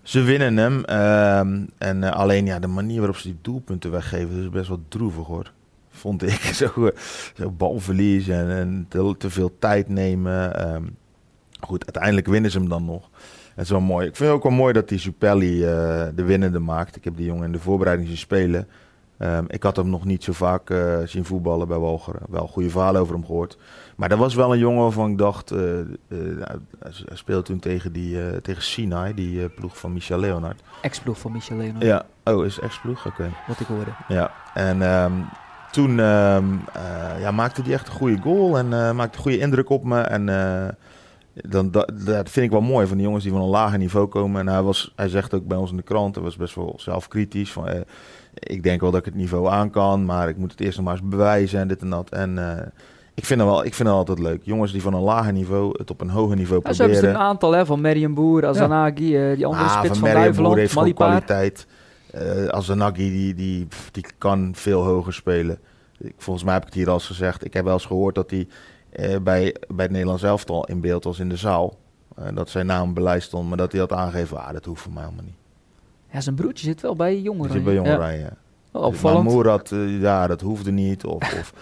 ze 0.04 0.22
winnen 0.22 0.58
hem. 0.58 0.84
Uh, 0.90 1.40
en 1.78 2.02
uh, 2.02 2.12
alleen 2.12 2.46
ja, 2.46 2.60
de 2.60 2.68
manier 2.68 2.98
waarop 2.98 3.18
ze 3.18 3.28
die 3.28 3.38
doelpunten 3.42 3.92
weggeven, 3.92 4.42
is 4.42 4.50
best 4.50 4.68
wel 4.68 4.84
droevig 4.88 5.26
hoor. 5.28 5.52
Vond 5.90 6.24
ik 6.24 6.42
zo, 6.62 6.92
zo 7.36 7.52
balverlies 7.52 8.28
en, 8.28 8.50
en 8.50 8.86
te, 9.18 9.30
veel 9.30 9.56
tijd 9.60 9.90
nemen. 9.90 10.68
Um, 10.74 10.96
goed, 11.60 11.84
uiteindelijk 11.84 12.28
winnen 12.28 12.52
ze 12.52 12.58
hem 12.58 12.70
dan 12.70 12.86
nog. 12.86 13.10
Het 13.56 13.64
is 13.64 13.70
wel 13.70 13.82
mooi. 13.82 14.08
Ik 14.08 14.16
vind 14.16 14.30
het 14.30 14.38
ook 14.38 14.44
wel 14.44 14.52
mooi 14.52 14.74
dat 14.74 14.90
die 14.90 14.98
Supelli 14.98 15.60
uh, 15.60 15.68
de 16.16 16.24
winnende 16.24 16.60
maakt. 16.60 16.96
Ik 16.96 17.04
heb 17.04 17.18
die 17.18 17.26
jongen 17.26 17.46
in 17.46 17.52
de 17.52 17.60
voorbereiding 17.60 18.08
zien 18.08 18.18
spelen. 18.18 18.68
Um, 19.24 19.46
ik 19.48 19.64
had 19.64 19.76
hem 19.76 19.90
nog 19.90 20.06
niet 20.06 20.24
zo 20.24 20.32
vaak 20.32 20.70
uh, 20.70 20.98
zien 21.06 21.26
voetballen 21.26 21.68
bij 21.68 21.78
Walcheren. 21.78 22.22
Wel 22.30 22.48
goede 22.48 22.70
verhalen 22.70 23.02
over 23.02 23.14
hem 23.14 23.26
gehoord. 23.26 23.58
Maar 23.96 24.10
dat 24.10 24.18
was 24.18 24.36
wel 24.36 24.54
een 24.54 24.60
jongen 24.60 24.82
waarvan 24.82 25.12
ik 25.12 25.18
dacht... 25.18 25.52
Uh, 25.52 25.60
hij 26.80 26.94
speelde 27.14 27.44
toen 27.44 27.60
tegen, 27.60 27.92
die, 27.92 28.42
tegen 28.42 28.64
Sinai, 28.64 29.14
die 29.14 29.50
ploeg 29.50 29.78
van 29.78 29.94
Michel 29.94 30.20
Leonard. 30.20 30.62
Ex-ploeg 30.82 31.20
van 31.20 31.32
Michel 31.32 31.58
Leonard. 31.58 31.84
Ja, 31.84 32.06
oh, 32.24 32.46
is 32.46 32.60
ex-ploeg? 32.60 33.06
Oké. 33.06 33.30
Wat 33.48 33.60
ik 33.60 33.68
hoorde. 33.68 33.92
Ja, 34.08 34.32
en 34.54 34.82
um, 34.82 35.26
toen 35.72 36.00
um, 36.00 36.62
ja, 37.20 37.32
maakte 37.32 37.62
hij 37.62 37.74
echt 37.74 37.88
een 37.88 37.94
goede 37.94 38.22
goal 38.22 38.58
en 38.58 38.96
maakte 38.96 39.18
een 39.18 39.24
goede 39.24 39.40
indruk 39.40 39.70
op 39.70 39.84
me. 39.84 40.02
En 40.02 40.26
dan, 41.34 41.72
dat, 41.72 41.92
dat, 42.06 42.30
vind 42.30 42.46
ik 42.46 42.52
wel 42.52 42.62
mooi 42.62 42.88
van 42.88 42.98
die 42.98 43.06
jongens 43.06 43.24
die 43.24 43.34
van 43.34 43.42
een 43.42 43.50
lager 43.50 43.78
niveau 43.78 44.08
komen. 44.08 44.42
En 44.42 44.48
hij, 44.48 44.62
was, 44.62 44.94
hij 44.96 45.08
zegt 45.08 45.34
ook 45.34 45.48
bij 45.48 45.58
ons 45.58 45.72
in 45.72 45.78
de 45.78 45.84
krant, 45.84 46.16
hij 46.16 46.24
was 46.24 46.36
best 46.36 46.56
wel 46.56 46.74
zelfkritisch. 46.78 47.52
Van, 47.52 47.68
eh, 47.68 47.82
ik 48.34 48.64
denk 48.64 48.82
wel 48.82 48.92
dat 48.92 49.00
ik 49.00 49.06
het 49.06 49.16
niveau 49.16 49.48
aan 49.48 49.70
kan, 49.70 50.06
maar 50.06 50.30
ik 50.30 50.38
moet 50.38 50.52
het 50.52 50.60
eerst 50.60 50.78
nog 50.78 50.86
maar 50.86 50.96
eens 50.96 51.08
bewijzen 51.10 51.60
en 51.60 51.68
dit 51.68 51.82
en 51.82 51.90
dat. 51.90 52.10
En 52.10 52.38
uh, 52.38 52.52
ik 53.14 53.26
vind, 53.26 53.40
het 53.40 53.50
wel, 53.50 53.66
ik 53.66 53.74
vind 53.74 53.88
het 53.88 53.98
altijd 53.98 54.20
leuk. 54.20 54.42
Jongens 54.44 54.72
die 54.72 54.82
van 54.82 54.94
een 54.94 55.02
lager 55.02 55.34
niveau 55.34 55.76
het 55.78 55.92
op 55.92 56.02
een 56.02 56.10
hoger 56.10 56.36
niveau 56.36 56.62
ja, 56.64 56.70
proberen. 56.70 56.96
Zo 56.96 57.02
hebben 57.02 57.22
een 57.22 57.28
aantal 57.28 57.52
hè, 57.52 57.66
van 57.66 57.82
Merian 57.82 58.14
Boer, 58.14 58.46
Azanagi, 58.46 59.10
ja. 59.10 59.30
uh, 59.30 59.36
die 59.36 59.46
andere 59.46 59.66
ah, 59.66 59.78
spits 59.78 60.00
van, 60.00 60.10
van 60.10 60.18
Duiveland, 60.18 60.56
heeft 60.56 60.74
gewoon 60.74 60.94
kwaliteit. 60.94 61.68
Uh, 62.16 62.46
Azanagi 62.48 63.10
die, 63.10 63.34
die, 63.34 63.68
die 63.92 64.06
kan 64.18 64.52
veel 64.56 64.84
hoger 64.84 65.14
spelen. 65.14 65.60
Ik, 65.98 66.14
volgens 66.18 66.46
mij 66.46 66.54
heb 66.54 66.64
ik 66.64 66.70
het 66.70 66.78
hier 66.78 66.88
al 66.88 66.94
eens 66.94 67.06
gezegd. 67.06 67.46
Ik 67.46 67.54
heb 67.54 67.64
wel 67.64 67.74
eens 67.74 67.86
gehoord 67.86 68.16
dat 68.16 68.30
hij 68.30 68.48
bij, 68.96 69.56
bij 69.68 69.86
het 69.86 69.92
Nederlands 69.92 70.24
elftal 70.24 70.66
in 70.66 70.82
beeld 70.82 71.04
was 71.04 71.20
in 71.20 71.30
de 71.30 71.38
zaal. 71.38 71.78
Uh, 72.20 72.28
dat 72.34 72.50
zijn 72.50 72.66
naam 72.66 72.94
beleid 72.94 73.24
stond, 73.24 73.48
maar 73.48 73.58
dat 73.58 73.72
hij 73.72 73.82
had 73.82 73.94
aangegeven, 73.94 74.46
ah, 74.46 74.54
dat 74.54 74.66
hoeft 74.66 74.82
voor 74.82 74.92
mij 74.92 75.04
helemaal 75.04 75.26
niet. 75.26 75.36
Ja, 76.12 76.22
zijn 76.22 76.36
broertje 76.36 76.66
zit 76.66 76.82
wel 76.82 76.96
bij 76.96 77.22
jongeren. 77.22 77.52
Zit 77.52 77.64
bij 77.64 77.74
jongeren, 77.74 78.20
ja. 78.20 78.20
ja. 78.20 78.80
Opvallend. 78.80 79.24
Maar 79.24 79.34
Moerad, 79.34 79.72
uh, 79.72 80.02
ja, 80.02 80.28
dat 80.28 80.42
hoefde 80.42 80.72
niet. 80.72 81.06
Of, 81.06 81.34
of, 81.40 81.54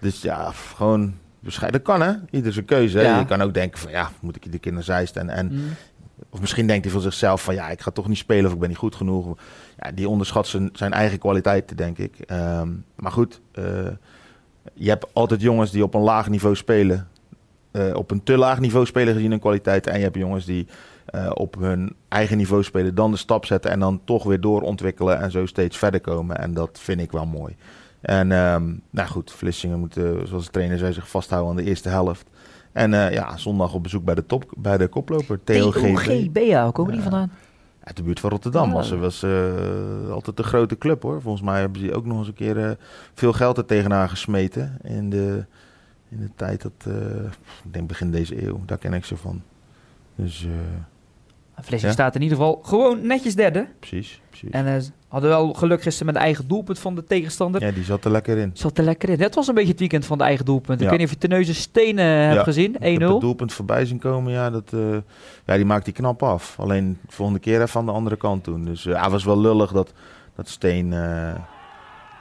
dus 0.00 0.22
ja, 0.22 0.50
gewoon 0.52 1.14
bescheiden. 1.40 1.82
Dat 1.82 1.96
kan, 1.96 2.06
hè? 2.06 2.14
Ieder 2.30 2.52
zijn 2.52 2.64
keuze. 2.64 3.00
Ja. 3.00 3.18
Je 3.18 3.24
kan 3.24 3.42
ook 3.42 3.54
denken 3.54 3.78
van, 3.78 3.90
ja, 3.90 4.10
moet 4.20 4.36
ik 4.36 4.44
iedere 4.44 4.62
keer 4.62 4.72
naar? 4.72 5.10
En, 5.14 5.28
en, 5.28 5.52
mm. 5.52 5.68
Of 6.30 6.40
misschien 6.40 6.66
denkt 6.66 6.84
hij 6.84 6.92
van 6.92 7.02
zichzelf 7.02 7.42
van, 7.42 7.54
ja, 7.54 7.68
ik 7.68 7.80
ga 7.80 7.90
toch 7.90 8.08
niet 8.08 8.18
spelen 8.18 8.46
of 8.46 8.52
ik 8.52 8.58
ben 8.58 8.68
niet 8.68 8.78
goed 8.78 8.94
genoeg. 8.94 9.38
Ja, 9.78 9.92
die 9.92 10.08
onderschat 10.08 10.46
zijn, 10.46 10.70
zijn 10.72 10.92
eigen 10.92 11.18
kwaliteiten, 11.18 11.76
denk 11.76 11.98
ik. 11.98 12.18
Um, 12.30 12.84
maar 12.94 13.12
goed, 13.12 13.40
uh, 13.58 13.64
je 14.76 14.88
hebt 14.88 15.06
altijd 15.12 15.40
jongens 15.40 15.70
die 15.70 15.82
op 15.82 15.94
een 15.94 16.00
laag 16.00 16.28
niveau 16.28 16.56
spelen. 16.56 17.08
Uh, 17.72 17.94
op 17.94 18.10
een 18.10 18.22
te 18.22 18.36
laag 18.36 18.60
niveau 18.60 18.86
spelen 18.86 19.14
gezien 19.14 19.30
hun 19.30 19.40
kwaliteit. 19.40 19.86
En 19.86 19.96
je 19.96 20.04
hebt 20.04 20.16
jongens 20.16 20.44
die 20.44 20.66
uh, 21.14 21.30
op 21.34 21.56
hun 21.58 21.96
eigen 22.08 22.36
niveau 22.36 22.62
spelen, 22.62 22.94
dan 22.94 23.10
de 23.10 23.16
stap 23.16 23.44
zetten 23.44 23.70
en 23.70 23.80
dan 23.80 24.00
toch 24.04 24.24
weer 24.24 24.40
doorontwikkelen 24.40 25.20
en 25.20 25.30
zo 25.30 25.46
steeds 25.46 25.76
verder 25.76 26.00
komen. 26.00 26.38
En 26.38 26.54
dat 26.54 26.78
vind 26.82 27.00
ik 27.00 27.12
wel 27.12 27.26
mooi. 27.26 27.56
En 28.00 28.30
um, 28.30 28.82
nou 28.90 29.08
goed, 29.08 29.32
Vlissingen 29.32 29.78
moet, 29.78 29.94
zoals 30.24 30.44
de 30.44 30.50
trainer 30.50 30.78
zei, 30.78 30.92
zich 30.92 31.08
vasthouden 31.08 31.50
aan 31.50 31.56
de 31.56 31.64
eerste 31.64 31.88
helft. 31.88 32.26
En 32.72 32.92
uh, 32.92 33.12
ja, 33.12 33.36
zondag 33.36 33.74
op 33.74 33.82
bezoek 33.82 34.04
bij 34.04 34.14
de, 34.14 34.26
top, 34.26 34.44
bij 34.56 34.78
de 34.78 34.86
koploper, 34.86 35.44
TOGB. 35.44 35.96
TOGB, 35.96 36.36
ja, 36.36 36.70
komen 36.70 36.92
die 36.92 37.02
vandaan? 37.02 37.30
Uit 37.86 37.96
de 37.96 38.02
buurt 38.02 38.20
van 38.20 38.30
Rotterdam. 38.30 38.72
Was, 38.72 38.90
was 38.90 39.22
uh, 39.22 40.10
altijd 40.10 40.38
een 40.38 40.44
grote 40.44 40.78
club 40.78 41.02
hoor. 41.02 41.22
Volgens 41.22 41.44
mij 41.44 41.60
hebben 41.60 41.80
ze 41.80 41.94
ook 41.94 42.06
nog 42.06 42.18
eens 42.18 42.28
een 42.28 42.34
keer 42.34 42.56
uh, 42.56 42.70
veel 43.14 43.32
geld 43.32 43.58
er 43.58 43.64
tegenaan 43.64 44.08
gesmeten. 44.08 44.78
In 44.82 45.10
de, 45.10 45.44
in 46.08 46.20
de 46.20 46.30
tijd 46.36 46.62
dat, 46.62 46.72
uh, 46.88 46.94
ik 47.64 47.72
denk 47.72 47.88
begin 47.88 48.10
deze 48.10 48.46
eeuw. 48.46 48.60
Daar 48.64 48.78
ken 48.78 48.92
ik 48.92 49.04
ze 49.04 49.16
van. 49.16 49.42
Dus 50.14 50.46
Vlissingen 51.64 51.96
ja? 51.96 52.02
staat 52.02 52.14
in 52.14 52.22
ieder 52.22 52.36
geval 52.36 52.60
gewoon 52.62 53.06
netjes 53.06 53.34
derde. 53.34 53.66
Precies, 53.78 54.20
precies. 54.28 54.50
En 54.50 54.66
uh, 54.66 54.76
hadden 55.08 55.30
wel 55.30 55.52
geluk 55.52 55.82
gisteren 55.82 56.06
met 56.06 56.14
de 56.14 56.20
eigen 56.20 56.48
doelpunt 56.48 56.78
van 56.78 56.94
de 56.94 57.04
tegenstander. 57.04 57.60
Ja, 57.60 57.70
die 57.70 57.84
zat 57.84 58.04
er 58.04 58.10
lekker 58.10 58.36
in. 58.36 58.50
Zat 58.52 58.78
er 58.78 58.84
lekker 58.84 59.08
in. 59.08 59.20
Het 59.20 59.34
was 59.34 59.48
een 59.48 59.54
beetje 59.54 59.70
het 59.70 59.78
weekend 59.78 60.04
van 60.04 60.18
de 60.18 60.24
eigen 60.24 60.44
doelpunt. 60.44 60.78
Ja. 60.78 60.84
Ik 60.84 60.90
weet 60.90 60.98
niet 60.98 61.08
of 61.08 61.14
je 61.14 61.20
Teneuze 61.20 61.54
Stenen 61.54 62.04
ja. 62.04 62.30
hebt 62.30 62.42
gezien. 62.42 62.76
1-0. 62.76 62.80
het 62.80 63.20
doelpunt 63.20 63.52
voorbij 63.52 63.86
zien 63.86 63.98
komen. 63.98 64.32
Ja, 64.32 64.50
dat, 64.50 64.72
uh, 64.74 64.96
ja, 65.46 65.56
die 65.56 65.64
maakt 65.64 65.84
die 65.84 65.94
knap 65.94 66.22
af. 66.22 66.56
Alleen 66.60 66.98
de 67.06 67.12
volgende 67.12 67.40
keer 67.40 67.62
even 67.62 67.80
aan 67.80 67.86
de 67.86 67.92
andere 67.92 68.16
kant 68.16 68.44
doen. 68.44 68.64
Dus 68.64 68.84
uh, 68.84 68.92
ja, 68.92 69.10
was 69.10 69.24
wel 69.24 69.40
lullig 69.40 69.72
dat, 69.72 69.92
dat 70.34 70.48
Steen 70.48 70.90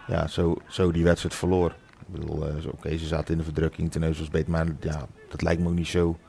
ja, 0.07 0.27
zo, 0.27 0.57
zo 0.67 0.91
die 0.91 1.03
wedstrijd 1.03 1.35
verloor. 1.35 1.75
Ik 1.99 2.19
bedoel, 2.19 2.35
oké, 2.35 2.69
okay, 2.71 2.97
ze 2.97 3.05
zaten 3.05 3.31
in 3.31 3.37
de 3.37 3.43
verdrukking. 3.43 3.91
Teneuze 3.91 4.19
was 4.19 4.29
beter. 4.29 4.51
Maar 4.51 4.65
ja, 4.79 5.05
dat 5.29 5.41
lijkt 5.41 5.61
me 5.61 5.67
ook 5.67 5.75
niet 5.75 5.87
zo 5.87 6.09
uh, 6.09 6.24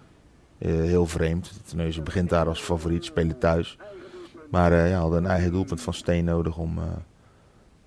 heel 0.59 1.07
vreemd. 1.07 1.53
Teneuze 1.64 2.03
begint 2.03 2.29
daar 2.29 2.47
als 2.47 2.61
favoriet, 2.61 3.05
spelen 3.05 3.38
thuis. 3.38 3.79
Maar 4.51 4.73
uh, 4.73 4.90
ja, 4.90 4.99
hadden 4.99 5.25
een 5.25 5.31
eigen 5.31 5.53
doelpunt 5.53 5.81
van 5.81 5.95
Steen 5.95 6.25
nodig 6.25 6.57
om, 6.59 6.79
uh, 6.79 6.85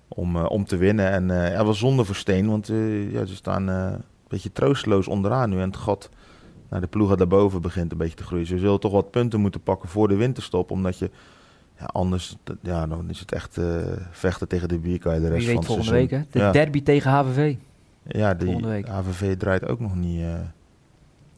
om, 0.08 0.36
om 0.36 0.64
te 0.64 0.76
winnen. 0.76 1.10
En 1.10 1.28
uh, 1.28 1.52
ja, 1.52 1.64
was 1.64 1.78
zonde 1.78 2.04
voor 2.04 2.14
Steen, 2.14 2.48
want 2.48 2.66
ja, 3.10 3.24
ze 3.24 3.34
staan 3.34 3.66
een 3.66 4.02
beetje 4.28 4.52
troosteloos 4.52 5.08
onderaan 5.08 5.50
nu. 5.50 5.60
En 5.60 5.68
het 5.68 5.76
gat 5.76 6.10
naar 6.68 6.80
de 6.80 6.86
ploegen 6.86 7.16
daarboven 7.16 7.62
begint 7.62 7.92
een 7.92 7.98
beetje 7.98 8.16
te 8.16 8.24
groeien. 8.24 8.46
Ze 8.46 8.58
zullen 8.58 8.80
toch 8.80 8.92
wat 8.92 9.10
punten 9.10 9.40
moeten 9.40 9.60
pakken 9.60 9.88
voor 9.88 10.08
de 10.08 10.16
winterstop, 10.16 10.70
omdat 10.70 10.98
je... 10.98 11.10
Ja, 11.78 11.86
anders 11.86 12.36
ja, 12.62 12.86
dan 12.86 13.10
is 13.10 13.20
het 13.20 13.32
echt 13.32 13.58
vechten 14.10 14.48
tegen 14.48 14.68
de 14.68 14.78
bierkaai 14.78 15.20
de 15.20 15.28
rest 15.28 15.38
Wie 15.38 15.46
weet 15.46 15.56
van 15.56 15.64
volgende 15.64 15.92
week, 15.92 16.10
hè? 16.10 16.20
De 16.30 16.38
ja. 16.38 16.52
derby 16.52 16.82
tegen 16.82 17.10
HVV. 17.10 17.54
Ja, 18.02 18.34
die 18.34 18.84
HVV 18.86 19.36
draait 19.36 19.68
ook 19.68 19.80
nog 19.80 19.94
niet... 19.94 20.22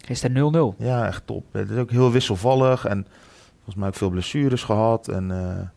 Gisteren 0.05 0.75
0-0. 0.77 0.79
Ja, 0.79 1.07
echt 1.07 1.27
top. 1.27 1.45
Het 1.53 1.71
is 1.71 1.77
ook 1.77 1.91
heel 1.91 2.11
wisselvallig 2.11 2.85
en 2.85 3.07
volgens 3.55 3.77
mij 3.77 3.89
ook 3.89 3.95
veel 3.95 4.11
blessures 4.11 4.63
gehad. 4.63 5.09
En 5.09 5.31
uh, 5.31 5.69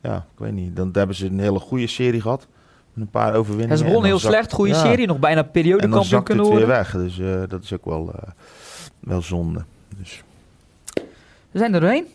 ja, 0.00 0.16
ik 0.16 0.38
weet 0.38 0.52
niet. 0.52 0.76
Dan 0.76 0.88
hebben 0.92 1.16
ze 1.16 1.26
een 1.26 1.40
hele 1.40 1.58
goede 1.58 1.86
serie 1.86 2.20
gehad. 2.20 2.46
Een 2.96 3.08
paar 3.08 3.34
overwinningen. 3.34 3.70
En 3.70 3.78
ze 3.78 3.84
begonnen 3.84 4.10
heel 4.10 4.18
slecht, 4.18 4.52
goede 4.52 4.72
ja. 4.72 4.80
serie, 4.80 5.06
nog 5.06 5.18
bijna 5.18 5.42
periodekampioen 5.42 6.22
kunnen 6.22 6.44
worden. 6.44 6.66
weer 6.66 6.76
weg, 6.76 6.92
dus 6.92 7.18
uh, 7.18 7.42
dat 7.48 7.62
is 7.62 7.72
ook 7.72 7.84
wel, 7.84 8.08
uh, 8.08 8.30
wel 9.00 9.22
zonde. 9.22 9.64
Dus. 9.98 10.22
We 11.50 11.58
zijn 11.58 11.74
er 11.74 11.80
doorheen. 11.80 12.06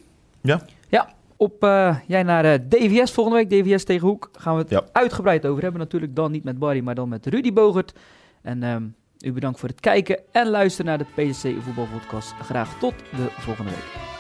Ja. 0.42 0.62
Ja, 0.88 1.10
op 1.36 1.64
uh, 1.64 1.96
jij 2.08 2.24
naar 2.24 2.68
DVS 2.70 3.12
volgende 3.12 3.40
week, 3.40 3.50
DVS 3.50 3.84
tegen 3.84 4.08
Hoek, 4.08 4.30
gaan 4.34 4.56
we 4.56 4.62
het 4.62 4.70
ja. 4.70 4.84
uitgebreid 4.92 5.46
over 5.46 5.62
hebben. 5.62 5.82
Natuurlijk 5.82 6.16
dan 6.16 6.32
niet 6.32 6.44
met 6.44 6.60
Barry, 6.60 6.80
maar 6.80 6.96
dan 6.96 7.10
met 7.10 7.26
Rudy 7.26 7.54
Bogert. 7.54 7.94
En 8.42 8.64
um, 8.64 8.96
u 9.26 9.32
bedankt 9.32 9.60
voor 9.60 9.70
het 9.70 9.80
kijken 9.80 10.20
en 10.32 10.50
luisteren 10.50 10.86
naar 10.86 10.98
de 10.98 11.30
PSC 11.32 11.48
Voetbalpodcast. 11.60 12.34
Graag 12.42 12.80
tot 12.80 12.94
de 12.98 13.28
volgende 13.30 13.72
week. 13.72 14.19